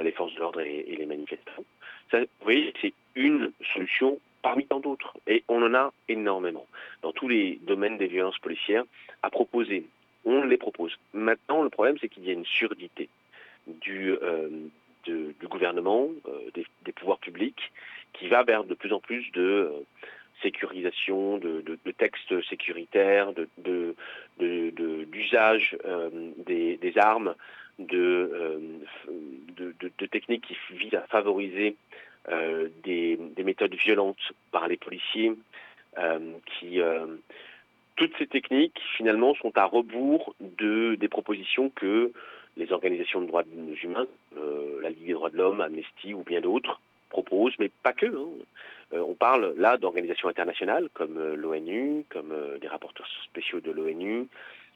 les 0.00 0.12
forces 0.12 0.34
de 0.34 0.40
l'ordre 0.40 0.60
et, 0.60 0.96
les 0.96 1.06
manifestants. 1.06 1.64
Vous 2.12 2.26
voyez, 2.42 2.72
c'est 2.80 2.94
une 3.14 3.52
solution 3.72 4.18
parmi 4.42 4.66
tant 4.66 4.80
d'autres. 4.80 5.16
Et 5.26 5.44
on 5.48 5.62
en 5.62 5.74
a 5.74 5.92
énormément 6.08 6.66
dans 7.02 7.12
tous 7.12 7.28
les 7.28 7.58
domaines 7.62 7.98
des 7.98 8.06
violences 8.06 8.38
policières 8.38 8.84
à 9.22 9.30
proposer 9.30 9.86
on 10.24 10.44
les 10.44 10.56
propose. 10.56 10.96
Maintenant, 11.12 11.62
le 11.62 11.70
problème, 11.70 11.96
c'est 12.00 12.08
qu'il 12.08 12.24
y 12.24 12.30
a 12.30 12.32
une 12.32 12.44
surdité 12.44 13.08
du, 13.66 14.12
euh, 14.22 14.48
gouvernement, 15.44 16.08
euh, 16.28 16.50
des, 16.84 16.92
pouvoirs 16.92 17.18
publics, 17.18 17.72
qui 18.12 18.28
va 18.28 18.42
vers 18.42 18.64
de 18.64 18.74
plus 18.74 18.92
en 18.92 19.00
plus 19.00 19.30
de 19.32 19.40
euh, 19.40 19.70
sécurisation, 20.42 21.38
de, 21.38 21.62
textes 21.98 22.40
sécuritaires, 22.48 23.32
d'usage 24.38 25.76
des, 26.46 26.92
armes, 26.96 27.34
de, 27.78 28.60
de, 29.58 30.06
techniques 30.06 30.46
qui 30.46 30.56
visent 30.76 30.94
à 30.94 31.06
favoriser 31.08 31.76
des, 32.84 33.18
des, 33.36 33.44
méthodes 33.44 33.74
violentes 33.74 34.32
par 34.50 34.66
les 34.66 34.78
policiers, 34.78 35.34
qui 36.46 36.80
toutes 38.00 38.16
ces 38.16 38.26
techniques, 38.26 38.80
finalement, 38.96 39.34
sont 39.34 39.52
à 39.58 39.66
rebours 39.66 40.34
de, 40.40 40.94
des 40.94 41.08
propositions 41.08 41.68
que 41.68 42.12
les 42.56 42.72
organisations 42.72 43.20
de 43.20 43.26
droits 43.26 43.44
humains, 43.82 44.06
euh, 44.38 44.80
la 44.80 44.88
Ligue 44.88 45.08
des 45.08 45.12
droits 45.12 45.28
de 45.28 45.36
l'homme, 45.36 45.60
Amnesty 45.60 46.14
ou 46.14 46.22
bien 46.22 46.40
d'autres, 46.40 46.80
proposent, 47.10 47.52
mais 47.58 47.70
pas 47.82 47.92
que. 47.92 48.06
Hein. 48.06 48.28
Euh, 48.94 49.04
on 49.06 49.12
parle 49.12 49.52
là 49.58 49.76
d'organisations 49.76 50.30
internationales 50.30 50.88
comme 50.94 51.18
euh, 51.18 51.36
l'ONU, 51.36 52.06
comme 52.08 52.32
des 52.58 52.68
rapporteurs 52.68 53.06
spéciaux 53.24 53.60
de 53.60 53.70
l'ONU, 53.70 54.28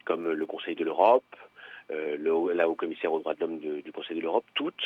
comme 0.05 0.31
le 0.31 0.47
Conseil 0.47 0.75
de 0.75 0.85
l'Europe, 0.85 1.25
le, 1.89 2.53
la 2.53 2.69
haut-commissaire 2.69 3.11
aux 3.11 3.21
droits 3.21 3.35
de 3.35 3.41
l'homme 3.41 3.59
du 3.59 3.93
Conseil 3.93 4.19
de 4.19 4.23
l'Europe, 4.23 4.45
toutes 4.55 4.85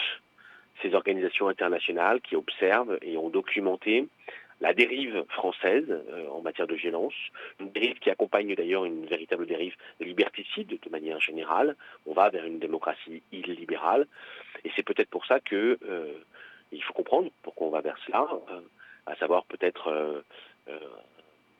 ces 0.80 0.94
organisations 0.94 1.48
internationales 1.48 2.20
qui 2.20 2.36
observent 2.36 2.98
et 3.02 3.16
ont 3.16 3.30
documenté 3.30 4.06
la 4.60 4.74
dérive 4.74 5.24
française 5.28 5.86
euh, 5.88 6.28
en 6.28 6.40
matière 6.42 6.66
de 6.66 6.74
violence, 6.74 7.14
une 7.60 7.70
dérive 7.70 7.98
qui 7.98 8.10
accompagne 8.10 8.54
d'ailleurs 8.54 8.84
une 8.84 9.06
véritable 9.06 9.46
dérive 9.46 9.74
liberticide 10.00 10.78
de 10.82 10.90
manière 10.90 11.20
générale. 11.20 11.76
On 12.06 12.12
va 12.12 12.28
vers 12.30 12.44
une 12.44 12.58
démocratie 12.58 13.22
illibérale, 13.32 14.06
et 14.64 14.70
c'est 14.74 14.82
peut-être 14.82 15.10
pour 15.10 15.26
ça 15.26 15.40
que 15.40 15.78
euh, 15.88 16.12
il 16.72 16.82
faut 16.82 16.92
comprendre 16.92 17.30
pourquoi 17.42 17.68
on 17.68 17.70
va 17.70 17.80
vers 17.80 17.98
cela, 18.06 18.28
euh, 18.50 18.60
à 19.06 19.14
savoir 19.16 19.44
peut-être 19.44 20.22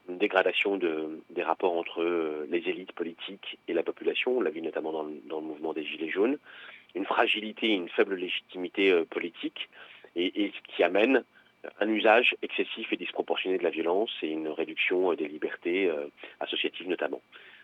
une 0.07 0.19
dégradation 0.19 0.77
de, 0.77 1.23
des 1.31 1.43
rapports 1.43 1.75
entre 1.75 2.05
les 2.51 2.59
élites 2.69 2.93
politiques 2.93 3.59
et 3.69 3.73
la 3.73 3.83
population. 3.83 4.37
On 4.37 4.43
l'a 4.43 4.51
vu 4.51 4.61
notamment 4.61 4.93
dans, 4.93 5.05
le 5.41 5.47
mouvement 5.47 5.73
des 5.73 5.83
Gilets 5.83 6.11
jaunes, 6.11 6.37
une 6.95 7.07
fragilité, 7.07 7.69
une 7.69 7.89
faible 7.89 8.17
légitimité 8.17 9.03
politique, 9.09 9.71
et, 10.15 10.45
et 10.45 10.53
ce 10.55 10.75
qui 10.75 10.83
amène 10.83 11.25
un 11.81 11.89
usage 11.89 12.37
excessif 12.43 12.93
et 12.93 12.97
disproportionné 12.97 13.59
de 13.59 13.63
la 13.63 13.71
violence 13.71 14.11
et 14.23 14.29
une 14.29 14.49
réduction 14.49 15.13
euh, 15.13 15.17
des 15.17 15.29
libertés 15.29 15.89
euh, 15.89 16.07
associatives 16.41 16.89
notamment. 16.89 17.21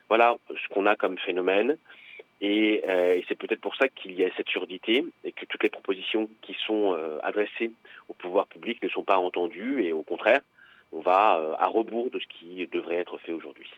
Voilà 0.09 0.37
ce 0.51 0.69
qu'on 0.75 0.87
a 0.87 0.97
comme 0.97 1.19
phénomène. 1.19 1.79
Et, 2.41 2.83
euh, 2.89 3.15
et 3.15 3.25
c'est 3.29 3.39
peut-être 3.39 3.61
pour 3.61 3.77
ça 3.77 3.89
qu'il 3.89 4.13
y 4.13 4.25
a 4.25 4.31
cette 4.37 4.49
surdité 4.49 5.05
et 5.23 5.33
que 5.33 5.47
toutes 5.47 5.63
les 5.63 5.71
propositions 5.71 6.29
qui 6.43 6.55
sont 6.67 6.99
adressées 7.23 7.71
au 8.09 8.13
pouvoir 8.13 8.47
public 8.49 8.83
ne 8.83 8.89
sont 8.89 9.05
pas 9.05 9.19
entendues 9.19 9.85
et 9.85 9.93
au 9.93 10.03
contraire, 10.03 10.41
on 10.93 11.01
va 11.01 11.57
à 11.59 11.67
rebours 11.69 12.11
de 12.11 12.19
ce 12.19 12.27
qui 12.27 12.67
devrait 12.67 12.97
être 12.97 13.19
fait 13.19 13.33
aujourd'hui. 13.33 13.71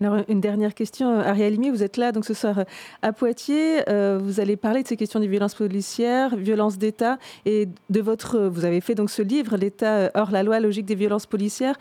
Alors, 0.00 0.24
une 0.28 0.40
dernière 0.40 0.74
question, 0.74 1.10
euh, 1.10 1.22
Ariel 1.22 1.52
Limi, 1.52 1.70
vous 1.70 1.82
êtes 1.82 1.96
là 1.96 2.12
donc 2.12 2.24
ce 2.24 2.34
soir 2.34 2.58
euh, 2.58 2.64
à 3.02 3.12
Poitiers. 3.12 3.88
Euh, 3.88 4.18
vous 4.20 4.40
allez 4.40 4.56
parler 4.56 4.82
de 4.82 4.88
ces 4.88 4.96
questions 4.96 5.20
des 5.20 5.28
violences 5.28 5.54
policières, 5.54 6.34
violences 6.34 6.78
d'État 6.78 7.18
et 7.44 7.68
de 7.90 8.00
votre. 8.00 8.40
Vous 8.40 8.64
avez 8.64 8.80
fait 8.80 8.94
donc 8.94 9.10
ce 9.10 9.22
livre, 9.22 9.56
L'État 9.56 10.10
hors 10.14 10.30
la 10.30 10.42
loi, 10.42 10.58
logique 10.60 10.86
des 10.86 10.94
violences 10.94 11.26
policières. 11.26 11.76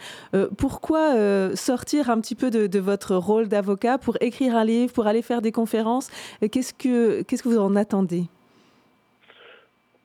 pourquoi 0.58 1.16
sortir 1.56 2.10
un 2.10 2.20
petit 2.20 2.36
peu 2.36 2.52
de, 2.52 2.80
votre 2.80 3.16
rôle 3.16 3.48
d'avocat 3.48 3.98
pour 3.98 4.18
écrire 4.22 4.56
un 4.56 4.66
livre, 4.66 4.94
pour 4.94 5.08
aller 5.08 5.22
faire 5.22 5.42
des 5.42 5.52
conférences? 5.52 6.10
Qu'est-ce 6.52 6.74
que 6.74 7.24
que 7.24 7.50
vous 7.50 7.58
en 7.58 7.76
attendez? 7.76 8.26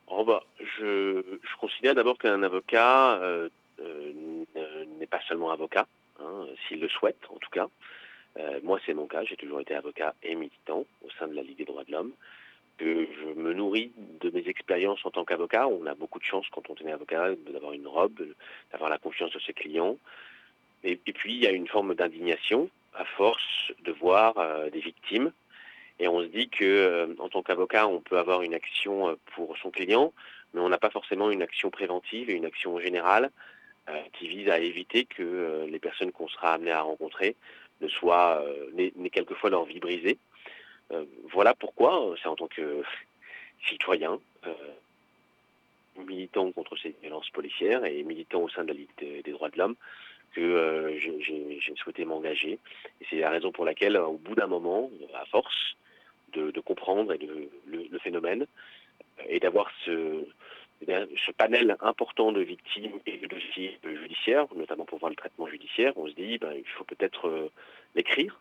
Oh 0.07 0.23
bah, 0.23 0.43
je, 0.79 1.21
considère 1.59 1.93
d'abord 1.93 2.17
qu'un 2.17 2.41
avocat 2.41 3.19
n'est 4.99 5.07
pas 5.07 5.19
seulement 5.27 5.51
avocat, 5.51 5.85
hein, 6.57 6.65
s'il 6.67 6.79
le 6.79 6.89
souhaite 6.89 7.19
en 7.29 7.37
tout 7.37 7.49
cas. 7.49 7.67
Euh, 8.39 8.59
moi, 8.63 8.79
c'est 8.85 8.93
mon 8.93 9.07
cas. 9.07 9.23
J'ai 9.23 9.35
toujours 9.35 9.61
été 9.61 9.73
avocat 9.73 10.13
et 10.23 10.35
militant 10.35 10.85
au 11.03 11.09
sein 11.17 11.27
de 11.27 11.33
la 11.33 11.41
Ligue 11.41 11.57
des 11.57 11.65
droits 11.65 11.83
de 11.83 11.91
l'homme. 11.91 12.13
Je 12.79 13.33
me 13.35 13.53
nourris 13.53 13.91
de 14.21 14.29
mes 14.29 14.47
expériences 14.47 15.03
en 15.03 15.09
tant 15.09 15.25
qu'avocat. 15.25 15.67
On 15.67 15.87
a 15.87 15.95
beaucoup 15.95 16.19
de 16.19 16.23
chance 16.23 16.45
quand 16.51 16.69
on 16.69 16.75
est 16.87 16.91
avocat 16.91 17.33
d'avoir 17.51 17.73
une 17.73 17.87
robe, 17.87 18.21
d'avoir 18.71 18.89
la 18.91 18.99
confiance 18.99 19.31
de 19.31 19.39
ses 19.39 19.53
clients. 19.53 19.97
Et, 20.83 20.95
puis, 20.95 21.33
il 21.33 21.43
y 21.43 21.47
a 21.47 21.51
une 21.51 21.67
forme 21.67 21.95
d'indignation 21.95 22.69
à 22.93 23.03
force 23.03 23.71
de 23.83 23.91
voir 23.91 24.37
euh, 24.37 24.69
des 24.69 24.79
victimes. 24.79 25.31
Et 25.99 26.07
on 26.07 26.21
se 26.21 26.27
dit 26.27 26.49
que, 26.49 26.63
euh, 26.63 27.15
en 27.17 27.29
tant 27.29 27.41
qu'avocat, 27.41 27.87
on 27.87 27.99
peut 27.99 28.19
avoir 28.19 28.43
une 28.43 28.53
action 28.53 29.17
pour 29.33 29.57
son 29.57 29.71
client, 29.71 30.13
mais 30.53 30.61
on 30.61 30.69
n'a 30.69 30.77
pas 30.77 30.91
forcément 30.91 31.31
une 31.31 31.41
action 31.41 31.71
préventive 31.71 32.29
et 32.29 32.33
une 32.33 32.45
action 32.45 32.79
générale 32.79 33.31
qui 34.13 34.27
vise 34.27 34.49
à 34.49 34.59
éviter 34.59 35.05
que 35.05 35.65
les 35.69 35.79
personnes 35.79 36.11
qu'on 36.11 36.27
sera 36.27 36.53
amené 36.53 36.71
à 36.71 36.81
rencontrer 36.81 37.35
ne 37.81 37.87
soit 37.87 38.41
euh, 38.43 38.69
n'ait 38.73 39.09
quelquefois 39.09 39.49
leur 39.49 39.65
vie 39.65 39.79
brisée. 39.79 40.17
Euh, 40.91 41.05
voilà 41.31 41.53
pourquoi 41.53 42.09
euh, 42.09 42.15
c'est 42.21 42.29
en 42.29 42.35
tant 42.35 42.47
que 42.47 42.83
citoyen 43.67 44.19
militant 45.97 46.51
contre 46.51 46.77
ces 46.77 46.95
violences 47.01 47.29
policières 47.31 47.83
et 47.83 48.03
militant 48.03 48.43
au 48.43 48.49
sein 48.49 48.63
de 48.63 48.67
la 48.67 48.75
Ligue 48.75 48.89
des, 48.99 49.31
droits 49.31 49.49
de 49.49 49.57
l'homme 49.57 49.75
que 50.33 50.95
j'ai 50.99 51.75
souhaité 51.75 52.05
m'engager. 52.05 52.59
Et 53.01 53.05
c'est 53.09 53.17
la 53.17 53.31
raison 53.31 53.51
pour 53.51 53.65
laquelle, 53.65 53.97
au 53.97 54.13
bout 54.13 54.35
d'un 54.35 54.45
moment, 54.45 54.91
à 55.15 55.25
force 55.25 55.75
de, 56.33 56.51
comprendre 56.59 57.15
le, 57.15 57.99
phénomène, 57.99 58.45
et 59.27 59.39
d'avoir 59.39 59.71
ce, 59.83 60.23
ce 60.85 61.31
panel 61.31 61.75
important 61.81 62.31
de 62.31 62.41
victimes 62.41 62.99
et 63.05 63.17
de 63.17 63.27
dossiers 63.27 63.79
judiciaires, 63.83 64.45
notamment 64.55 64.85
pour 64.85 64.99
voir 64.99 65.09
le 65.09 65.15
traitement 65.15 65.47
judiciaire, 65.47 65.93
on 65.97 66.07
se 66.07 66.13
dit 66.13 66.37
ben, 66.37 66.53
il 66.55 66.67
faut 66.67 66.83
peut-être 66.83 67.27
euh, 67.27 67.51
l'écrire, 67.95 68.39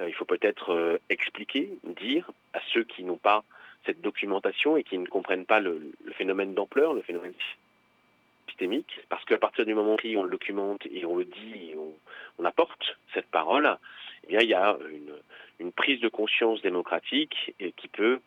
euh, 0.00 0.08
il 0.08 0.14
faut 0.14 0.24
peut-être 0.24 0.72
euh, 0.72 0.98
expliquer, 1.10 1.70
dire 2.00 2.30
à 2.52 2.60
ceux 2.72 2.84
qui 2.84 3.02
n'ont 3.02 3.16
pas 3.16 3.44
cette 3.86 4.00
documentation 4.00 4.76
et 4.76 4.84
qui 4.84 4.96
ne 4.98 5.06
comprennent 5.06 5.46
pas 5.46 5.60
le, 5.60 5.92
phénomène 6.12 6.54
d'ampleur, 6.54 6.94
le 6.94 7.02
phénomène 7.02 7.34
systémique, 8.48 9.00
parce 9.08 9.24
qu'à 9.24 9.38
partir 9.38 9.66
du 9.66 9.74
moment 9.74 9.96
où 10.02 10.18
on 10.18 10.22
le 10.22 10.30
documente 10.30 10.86
et 10.86 11.04
on 11.04 11.16
le 11.16 11.24
dit, 11.24 11.70
et 11.72 11.76
on, 11.76 12.44
apporte 12.44 12.98
cette 13.14 13.26
parole, 13.26 13.78
eh 14.28 14.36
il 14.42 14.48
y 14.48 14.54
a 14.54 14.76
une, 15.60 15.72
prise 15.72 16.00
de 16.00 16.08
conscience 16.08 16.60
démocratique 16.60 17.54
qui 17.76 17.88
peut 17.88 18.20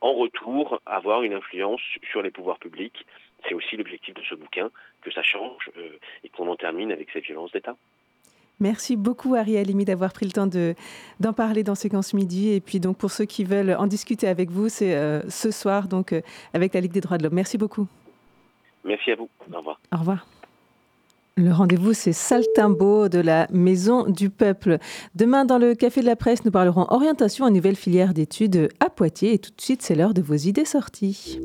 en 0.00 0.14
retour 0.14 0.80
avoir 0.86 1.22
une 1.22 1.34
influence 1.34 1.80
sur 2.10 2.22
les 2.22 2.30
pouvoirs 2.30 2.58
publics. 2.58 3.06
C'est 3.46 3.54
aussi 3.54 3.76
l'objectif 3.76 4.14
de 4.14 4.22
ce 4.28 4.34
bouquin, 4.34 4.70
que 5.02 5.10
ça 5.10 5.22
change 5.22 5.70
euh, 5.76 5.98
et 6.24 6.28
qu'on 6.28 6.48
en 6.48 6.56
termine 6.56 6.92
avec 6.92 7.08
cette 7.12 7.24
violence 7.24 7.52
d'État. 7.52 7.76
Merci 8.60 8.96
beaucoup 8.96 9.36
Ariel 9.36 9.60
Alimi 9.60 9.84
d'avoir 9.84 10.12
pris 10.12 10.26
le 10.26 10.32
temps 10.32 10.48
d'en 10.48 11.32
parler 11.32 11.62
dans 11.62 11.76
Séquence 11.76 12.12
Midi. 12.12 12.52
Et 12.52 12.60
puis 12.60 12.80
donc 12.80 12.98
pour 12.98 13.10
ceux 13.10 13.24
qui 13.24 13.44
veulent 13.44 13.76
en 13.78 13.86
discuter 13.86 14.26
avec 14.26 14.50
vous, 14.50 14.68
c'est 14.68 14.96
euh, 14.96 15.20
ce 15.28 15.50
soir 15.52 15.86
donc 15.86 16.12
euh, 16.12 16.22
avec 16.54 16.74
la 16.74 16.80
Ligue 16.80 16.92
des 16.92 17.00
droits 17.00 17.18
de 17.18 17.22
l'homme. 17.22 17.34
Merci 17.34 17.56
beaucoup. 17.56 17.86
Merci 18.84 19.12
à 19.12 19.16
vous. 19.16 19.28
Au 19.52 19.58
revoir. 19.58 19.80
Au 19.92 19.98
revoir. 19.98 20.26
Le 21.38 21.52
rendez-vous, 21.52 21.92
c'est 21.92 22.12
Saltimbo 22.12 23.08
de 23.08 23.20
la 23.20 23.46
Maison 23.52 24.06
du 24.08 24.28
Peuple. 24.28 24.78
Demain, 25.14 25.44
dans 25.44 25.58
le 25.58 25.76
Café 25.76 26.00
de 26.00 26.06
la 26.06 26.16
Presse, 26.16 26.44
nous 26.44 26.50
parlerons 26.50 26.86
orientation 26.88 27.46
à 27.46 27.50
nouvelle 27.50 27.76
filière 27.76 28.12
d'études 28.12 28.70
à 28.80 28.90
Poitiers. 28.90 29.34
Et 29.34 29.38
tout 29.38 29.52
de 29.56 29.60
suite, 29.60 29.80
c'est 29.80 29.94
l'heure 29.94 30.14
de 30.14 30.20
vos 30.20 30.34
idées 30.34 30.64
sorties. 30.64 31.38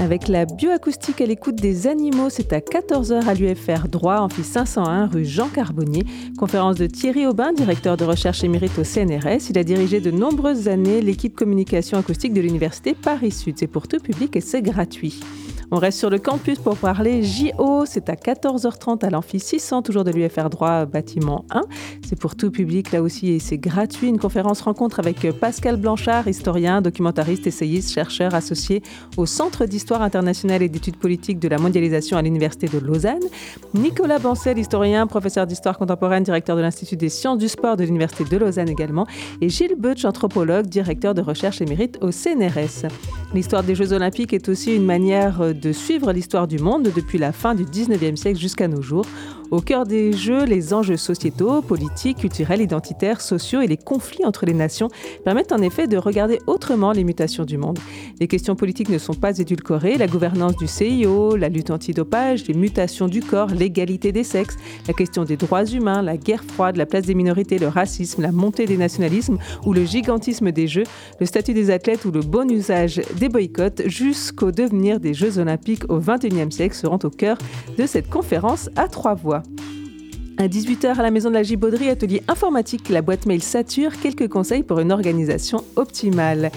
Avec 0.00 0.28
la 0.28 0.44
bioacoustique 0.44 1.20
à 1.20 1.26
l'écoute 1.26 1.56
des 1.56 1.88
animaux, 1.88 2.30
c'est 2.30 2.52
à 2.52 2.60
14h 2.60 3.26
à 3.26 3.34
l'UFR 3.34 3.88
Droit, 3.88 4.18
amphi 4.18 4.44
501, 4.44 5.08
rue 5.08 5.24
Jean 5.24 5.48
Carbonnier. 5.48 6.04
Conférence 6.38 6.76
de 6.76 6.86
Thierry 6.86 7.26
Aubin, 7.26 7.52
directeur 7.52 7.96
de 7.96 8.04
recherche 8.04 8.44
émérite 8.44 8.78
au 8.78 8.84
CNRS. 8.84 9.50
Il 9.50 9.58
a 9.58 9.64
dirigé 9.64 10.00
de 10.00 10.12
nombreuses 10.12 10.68
années 10.68 11.00
l'équipe 11.00 11.34
communication 11.34 11.98
acoustique 11.98 12.32
de 12.32 12.40
l'Université 12.40 12.94
Paris-Sud. 12.94 13.56
C'est 13.58 13.66
pour 13.66 13.88
tout 13.88 13.98
public 13.98 14.36
et 14.36 14.40
c'est 14.40 14.62
gratuit. 14.62 15.18
On 15.70 15.76
reste 15.76 15.98
sur 15.98 16.08
le 16.08 16.18
campus 16.18 16.58
pour 16.58 16.78
parler 16.78 17.22
JO. 17.22 17.84
C'est 17.84 18.08
à 18.08 18.14
14h30 18.14 19.04
à 19.04 19.10
l'amphi 19.10 19.38
600, 19.38 19.82
toujours 19.82 20.02
de 20.02 20.10
l'UFR 20.10 20.48
droit, 20.48 20.86
bâtiment 20.86 21.44
1. 21.50 21.60
C'est 22.08 22.18
pour 22.18 22.36
tout 22.36 22.50
public 22.50 22.90
là 22.92 23.02
aussi 23.02 23.32
et 23.32 23.38
c'est 23.38 23.58
gratuit. 23.58 24.08
Une 24.08 24.18
conférence 24.18 24.62
rencontre 24.62 24.98
avec 24.98 25.30
Pascal 25.32 25.76
Blanchard, 25.76 26.26
historien, 26.26 26.80
documentariste, 26.80 27.46
essayiste, 27.46 27.92
chercheur 27.92 28.34
associé 28.34 28.82
au 29.18 29.26
Centre 29.26 29.66
d'histoire 29.66 29.87
internationale 29.96 30.62
et 30.62 30.68
d'études 30.68 30.96
politiques 30.96 31.38
de 31.38 31.48
la 31.48 31.58
mondialisation 31.58 32.16
à 32.16 32.22
l'Université 32.22 32.68
de 32.68 32.78
Lausanne. 32.78 33.22
Nicolas 33.74 34.18
Bancel, 34.18 34.58
historien, 34.58 35.06
professeur 35.06 35.46
d'histoire 35.46 35.78
contemporaine, 35.78 36.22
directeur 36.22 36.56
de 36.56 36.62
l'Institut 36.62 36.96
des 36.96 37.08
sciences 37.08 37.38
du 37.38 37.48
sport 37.48 37.76
de 37.76 37.84
l'Université 37.84 38.24
de 38.24 38.36
Lausanne 38.36 38.68
également. 38.68 39.06
Et 39.40 39.48
Gilles 39.48 39.76
Butch, 39.76 40.04
anthropologue, 40.04 40.66
directeur 40.66 41.14
de 41.14 41.22
recherche 41.22 41.60
émérite 41.60 41.98
au 42.02 42.10
CNRS. 42.12 42.88
L'histoire 43.34 43.62
des 43.62 43.74
Jeux 43.74 43.92
Olympiques 43.92 44.32
est 44.32 44.48
aussi 44.48 44.74
une 44.74 44.84
manière 44.84 45.54
de 45.54 45.72
suivre 45.72 46.12
l'histoire 46.12 46.46
du 46.46 46.58
monde 46.58 46.90
depuis 46.94 47.18
la 47.18 47.32
fin 47.32 47.54
du 47.54 47.64
19e 47.64 48.16
siècle 48.16 48.38
jusqu'à 48.38 48.68
nos 48.68 48.82
jours. 48.82 49.06
Au 49.50 49.62
cœur 49.62 49.86
des 49.86 50.12
Jeux, 50.12 50.44
les 50.44 50.74
enjeux 50.74 50.98
sociétaux, 50.98 51.62
politiques, 51.62 52.18
culturels, 52.18 52.60
identitaires, 52.60 53.22
sociaux 53.22 53.62
et 53.62 53.66
les 53.66 53.78
conflits 53.78 54.26
entre 54.26 54.44
les 54.44 54.52
nations 54.52 54.88
permettent 55.24 55.52
en 55.52 55.62
effet 55.62 55.86
de 55.86 55.96
regarder 55.96 56.38
autrement 56.46 56.92
les 56.92 57.02
mutations 57.02 57.46
du 57.46 57.56
monde. 57.56 57.78
Les 58.20 58.28
questions 58.28 58.56
politiques 58.56 58.90
ne 58.90 58.98
sont 58.98 59.14
pas 59.14 59.38
édulcorées, 59.38 59.96
la 59.96 60.06
gouvernance 60.06 60.54
du 60.56 60.66
CIO, 60.66 61.34
la 61.34 61.48
lutte 61.48 61.70
antidopage, 61.70 62.46
les 62.46 62.52
mutations 62.52 63.08
du 63.08 63.22
corps, 63.22 63.48
l'égalité 63.48 64.12
des 64.12 64.22
sexes, 64.22 64.56
la 64.86 64.92
question 64.92 65.24
des 65.24 65.38
droits 65.38 65.64
humains, 65.64 66.02
la 66.02 66.18
guerre 66.18 66.44
froide, 66.44 66.76
la 66.76 66.84
place 66.84 67.06
des 67.06 67.14
minorités, 67.14 67.58
le 67.58 67.68
racisme, 67.68 68.20
la 68.20 68.32
montée 68.32 68.66
des 68.66 68.76
nationalismes 68.76 69.38
ou 69.64 69.72
le 69.72 69.86
gigantisme 69.86 70.52
des 70.52 70.66
Jeux, 70.66 70.84
le 71.20 71.26
statut 71.26 71.54
des 71.54 71.70
athlètes 71.70 72.04
ou 72.04 72.10
le 72.10 72.20
bon 72.20 72.50
usage 72.50 73.00
des 73.18 73.30
boycotts 73.30 73.80
jusqu'au 73.86 74.50
devenir 74.50 75.00
des 75.00 75.14
Jeux 75.14 75.38
olympiques 75.38 75.90
au 75.90 76.00
XXIe 76.00 76.52
siècle 76.52 76.74
seront 76.74 76.98
au 77.02 77.10
cœur 77.10 77.38
de 77.78 77.86
cette 77.86 78.10
conférence 78.10 78.68
à 78.76 78.88
trois 78.88 79.14
voix. 79.14 79.37
Спасибо. 79.40 79.77
À 80.40 80.46
18h 80.46 80.96
à 80.96 81.02
la 81.02 81.10
maison 81.10 81.30
de 81.30 81.34
la 81.34 81.42
Gibauderie, 81.42 81.88
atelier 81.88 82.22
informatique, 82.28 82.90
la 82.90 83.02
boîte 83.02 83.26
mail 83.26 83.42
Sature, 83.42 83.98
quelques 83.98 84.28
conseils 84.28 84.62
pour 84.62 84.78
une 84.78 84.92
organisation 84.92 85.64
optimale. 85.74 86.52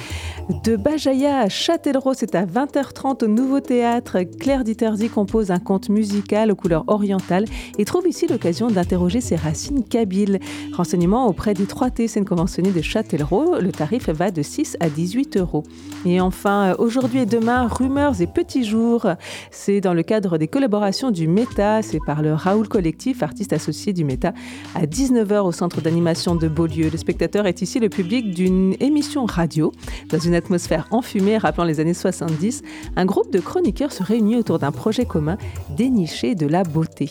De 0.64 0.76
Bajaya 0.76 1.40
à 1.40 1.50
Châtellerault, 1.50 2.14
c'est 2.14 2.36
à 2.36 2.46
20h30 2.46 3.24
au 3.24 3.28
Nouveau 3.28 3.60
Théâtre. 3.60 4.20
Claire 4.40 4.64
Ditterzi 4.64 5.10
compose 5.10 5.50
un 5.50 5.58
conte 5.58 5.90
musical 5.90 6.52
aux 6.52 6.56
couleurs 6.56 6.84
orientales 6.86 7.46
et 7.80 7.86
trouve 7.86 8.08
ici 8.08 8.28
l'occasion 8.28 8.70
d'interroger 8.70 9.20
ses 9.20 9.36
racines 9.36 9.84
kabyles. 9.84 10.38
Renseignements 10.74 11.26
auprès 11.26 11.56
des 11.56 11.66
3T, 11.66 12.08
scène 12.08 12.26
conventionnée 12.26 12.72
de 12.72 12.82
Châtellerault. 12.84 13.56
Le 13.60 13.72
tarif 13.72 14.10
va 14.10 14.30
de 14.30 14.44
6 14.44 14.78
à 14.80 14.90
18 14.90 15.38
euros. 15.38 15.64
Et 16.06 16.22
enfin, 16.22 16.76
aujourd'hui 16.78 17.22
et 17.22 17.26
demain, 17.26 17.68
rumeurs 17.68 18.22
et 18.22 18.28
petits 18.28 18.64
jours. 18.64 19.08
C'est 19.50 19.82
dans 19.82 19.96
le 19.96 20.04
cadre 20.04 20.38
des 20.38 20.48
collaborations 20.48 21.10
du 21.10 21.28
META, 21.28 21.82
c'est 21.82 22.00
par 22.06 22.22
le 22.22 22.36
Raoul 22.36 22.68
Collectif, 22.68 23.24
artiste 23.24 23.54
associé 23.54 23.71
du 23.72 24.04
Méta 24.04 24.34
à 24.76 24.86
19h 24.86 25.40
au 25.42 25.52
centre 25.52 25.80
d'animation 25.80 26.36
de 26.36 26.50
Beaulieu. 26.50 26.90
Le 26.90 26.98
spectateur 26.98 27.48
est 27.48 27.62
ici 27.62 27.80
le 27.80 27.88
public 27.88 28.32
d'une 28.32 28.76
émission 28.82 29.26
radio. 29.26 29.72
Dans 30.10 30.20
une 30.20 30.36
atmosphère 30.36 30.88
enfumée 30.92 31.38
rappelant 31.38 31.64
les 31.64 31.80
années 31.80 31.94
70, 31.94 32.64
un 32.98 33.06
groupe 33.06 33.32
de 33.32 33.40
chroniqueurs 33.40 33.94
se 33.94 34.04
réunit 34.04 34.36
autour 34.36 34.60
d'un 34.60 34.72
projet 34.72 35.06
commun, 35.06 35.38
dénicher 35.78 36.36
de 36.36 36.48
la 36.48 36.64
beauté. 36.64 37.10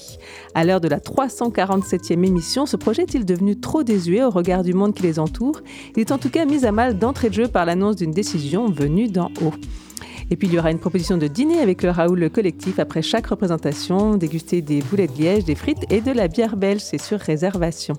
À 0.54 0.64
l'heure 0.64 0.82
de 0.82 0.88
la 0.88 0.98
347e 0.98 2.24
émission, 2.24 2.66
ce 2.66 2.76
projet 2.76 3.02
est-il 3.02 3.24
devenu 3.24 3.58
trop 3.58 3.82
désuet 3.82 4.22
au 4.22 4.30
regard 4.30 4.62
du 4.62 4.74
monde 4.74 4.94
qui 4.94 5.02
les 5.02 5.18
entoure? 5.18 5.62
Il 5.96 6.00
est 6.00 6.12
en 6.12 6.18
tout 6.18 6.30
cas 6.30 6.44
mis 6.44 6.66
à 6.66 6.72
mal 6.72 6.98
d'entrée 6.98 7.30
de 7.30 7.34
jeu 7.34 7.48
par 7.48 7.64
l'annonce 7.64 7.96
d'une 7.96 8.12
décision 8.12 8.68
venue 8.68 9.08
d'en 9.08 9.30
haut. 9.42 9.54
Et 10.30 10.36
puis 10.36 10.48
il 10.48 10.54
y 10.54 10.58
aura 10.58 10.70
une 10.70 10.78
proposition 10.78 11.16
de 11.16 11.26
dîner 11.26 11.58
avec 11.58 11.82
le 11.82 11.90
Raoul 11.90 12.30
collectif 12.30 12.78
après 12.78 13.02
chaque 13.02 13.26
représentation, 13.26 14.16
déguster 14.16 14.62
des 14.62 14.80
boulettes 14.82 15.16
de 15.16 15.22
liège, 15.22 15.44
des 15.44 15.54
frites 15.54 15.90
et 15.90 16.00
de 16.00 16.12
la 16.12 16.28
bière 16.28 16.56
belge, 16.56 16.82
c'est 16.82 17.00
sur 17.00 17.18
réservation. 17.18 17.96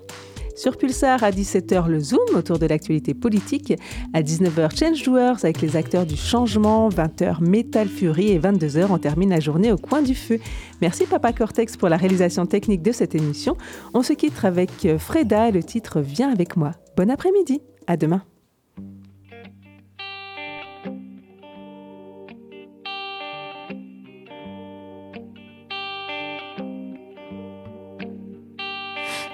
Sur 0.56 0.78
Pulsar, 0.78 1.24
à 1.24 1.32
17h, 1.32 1.88
le 1.88 2.00
Zoom 2.00 2.36
autour 2.36 2.60
de 2.60 2.66
l'actualité 2.66 3.14
politique. 3.14 3.74
À 4.14 4.22
19h, 4.22 4.78
Change 4.78 5.04
Doers 5.04 5.38
avec 5.44 5.62
les 5.62 5.76
acteurs 5.76 6.06
du 6.06 6.16
changement. 6.16 6.90
20h, 6.90 7.42
Metal 7.42 7.88
Fury. 7.88 8.32
Et 8.32 8.40
22h, 8.40 8.88
on 8.90 8.98
termine 8.98 9.30
la 9.30 9.40
journée 9.40 9.72
au 9.72 9.78
coin 9.78 10.02
du 10.02 10.14
feu. 10.14 10.40
Merci 10.82 11.06
Papa 11.06 11.34
Cortex 11.34 11.78
pour 11.78 11.90
la 11.90 11.98
réalisation 11.98 12.46
technique 12.46 12.82
de 12.82 12.92
cette 12.92 13.16
émission. 13.16 13.58
On 13.94 14.04
se 14.04 14.14
quitte 14.14 14.44
avec 14.44 14.72
Freda 14.98 15.52
le 15.52 15.64
titre 15.64 16.02
Viens 16.02 16.32
avec 16.32 16.58
moi. 16.58 16.74
Bon 16.98 17.10
après-midi. 17.10 17.62
À 17.88 17.98
demain. 17.98 18.22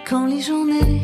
Quand 0.09 0.25
les 0.25 0.39
journées 0.39 1.01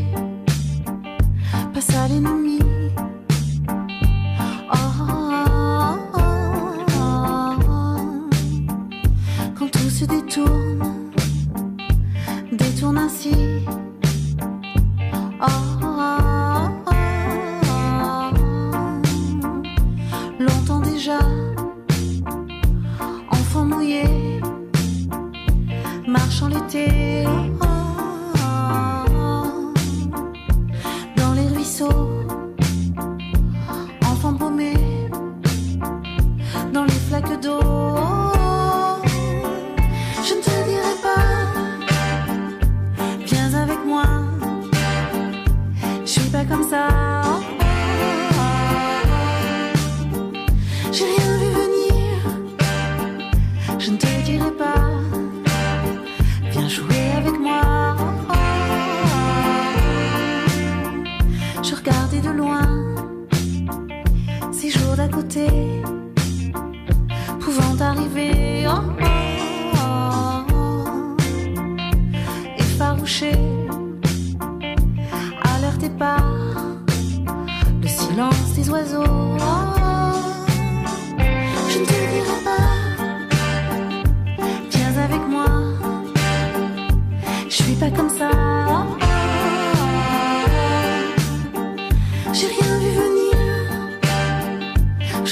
pas 46.33 46.45
comme 46.45 46.67
ça. 46.67 46.87
J'ai 50.91 51.05
rien 51.05 51.37
vu 51.41 51.49
venir, 51.61 52.15
je 53.77 53.91
ne 53.91 53.97
te 53.97 54.07
dirai 54.25 54.51
pas, 54.51 54.83
viens 56.49 56.67
jouer 56.67 57.05
avec 57.17 57.39
moi. 57.39 57.61
Je 61.61 61.75
regardais 61.75 62.21
de 62.27 62.31
loin 62.31 62.67
ces 64.51 64.71
jours 64.71 64.95
d'à 64.95 65.07
côté, 65.07 65.47
pouvant 67.41 67.75
arriver 67.79 68.65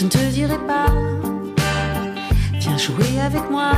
Je 0.02 0.06
ne 0.06 0.10
te 0.10 0.32
dirai 0.32 0.58
pas, 0.66 0.88
viens 2.60 2.76
avec 3.24 3.52
moi, 3.52 3.74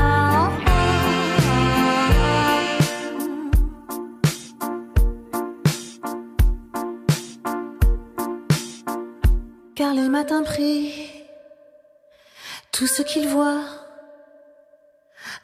les 9.94 10.10
matins 10.10 10.44
pris, 10.44 11.10
tout 12.72 12.88
ce 12.88 13.04
qu'il 13.04 13.28
voit 13.28 13.62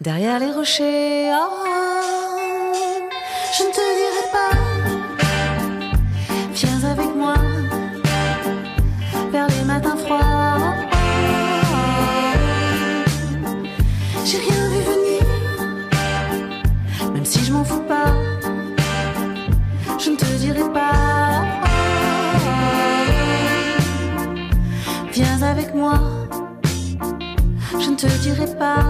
derrière 0.01 0.39
les 0.39 0.51
rochers. 0.51 1.31
Oh, 1.33 1.65
je 3.55 3.63
ne 3.63 3.69
te 3.69 3.83
dirai 3.99 4.25
pas, 4.37 4.53
viens 6.53 6.83
avec 6.91 7.15
moi 7.15 7.35
vers 9.31 9.47
les 9.47 9.63
matins 9.65 9.97
froids. 9.97 10.73
J'ai 14.25 14.39
rien 14.39 14.69
vu 14.69 14.81
venir, 14.91 15.23
même 17.13 17.25
si 17.25 17.45
je 17.45 17.53
m'en 17.53 17.63
fous 17.63 17.83
pas, 17.87 18.13
je 19.99 20.09
ne 20.09 20.15
te 20.15 20.25
dirai 20.25 20.67
pas. 20.73 20.98
avec 25.49 25.73
moi. 25.73 25.99
Je 27.79 27.89
ne 27.89 27.95
te 27.95 28.07
dirai 28.21 28.45
pas, 28.57 28.85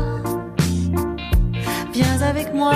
viens 1.93 2.21
avec 2.21 2.53
moi. 2.53 2.73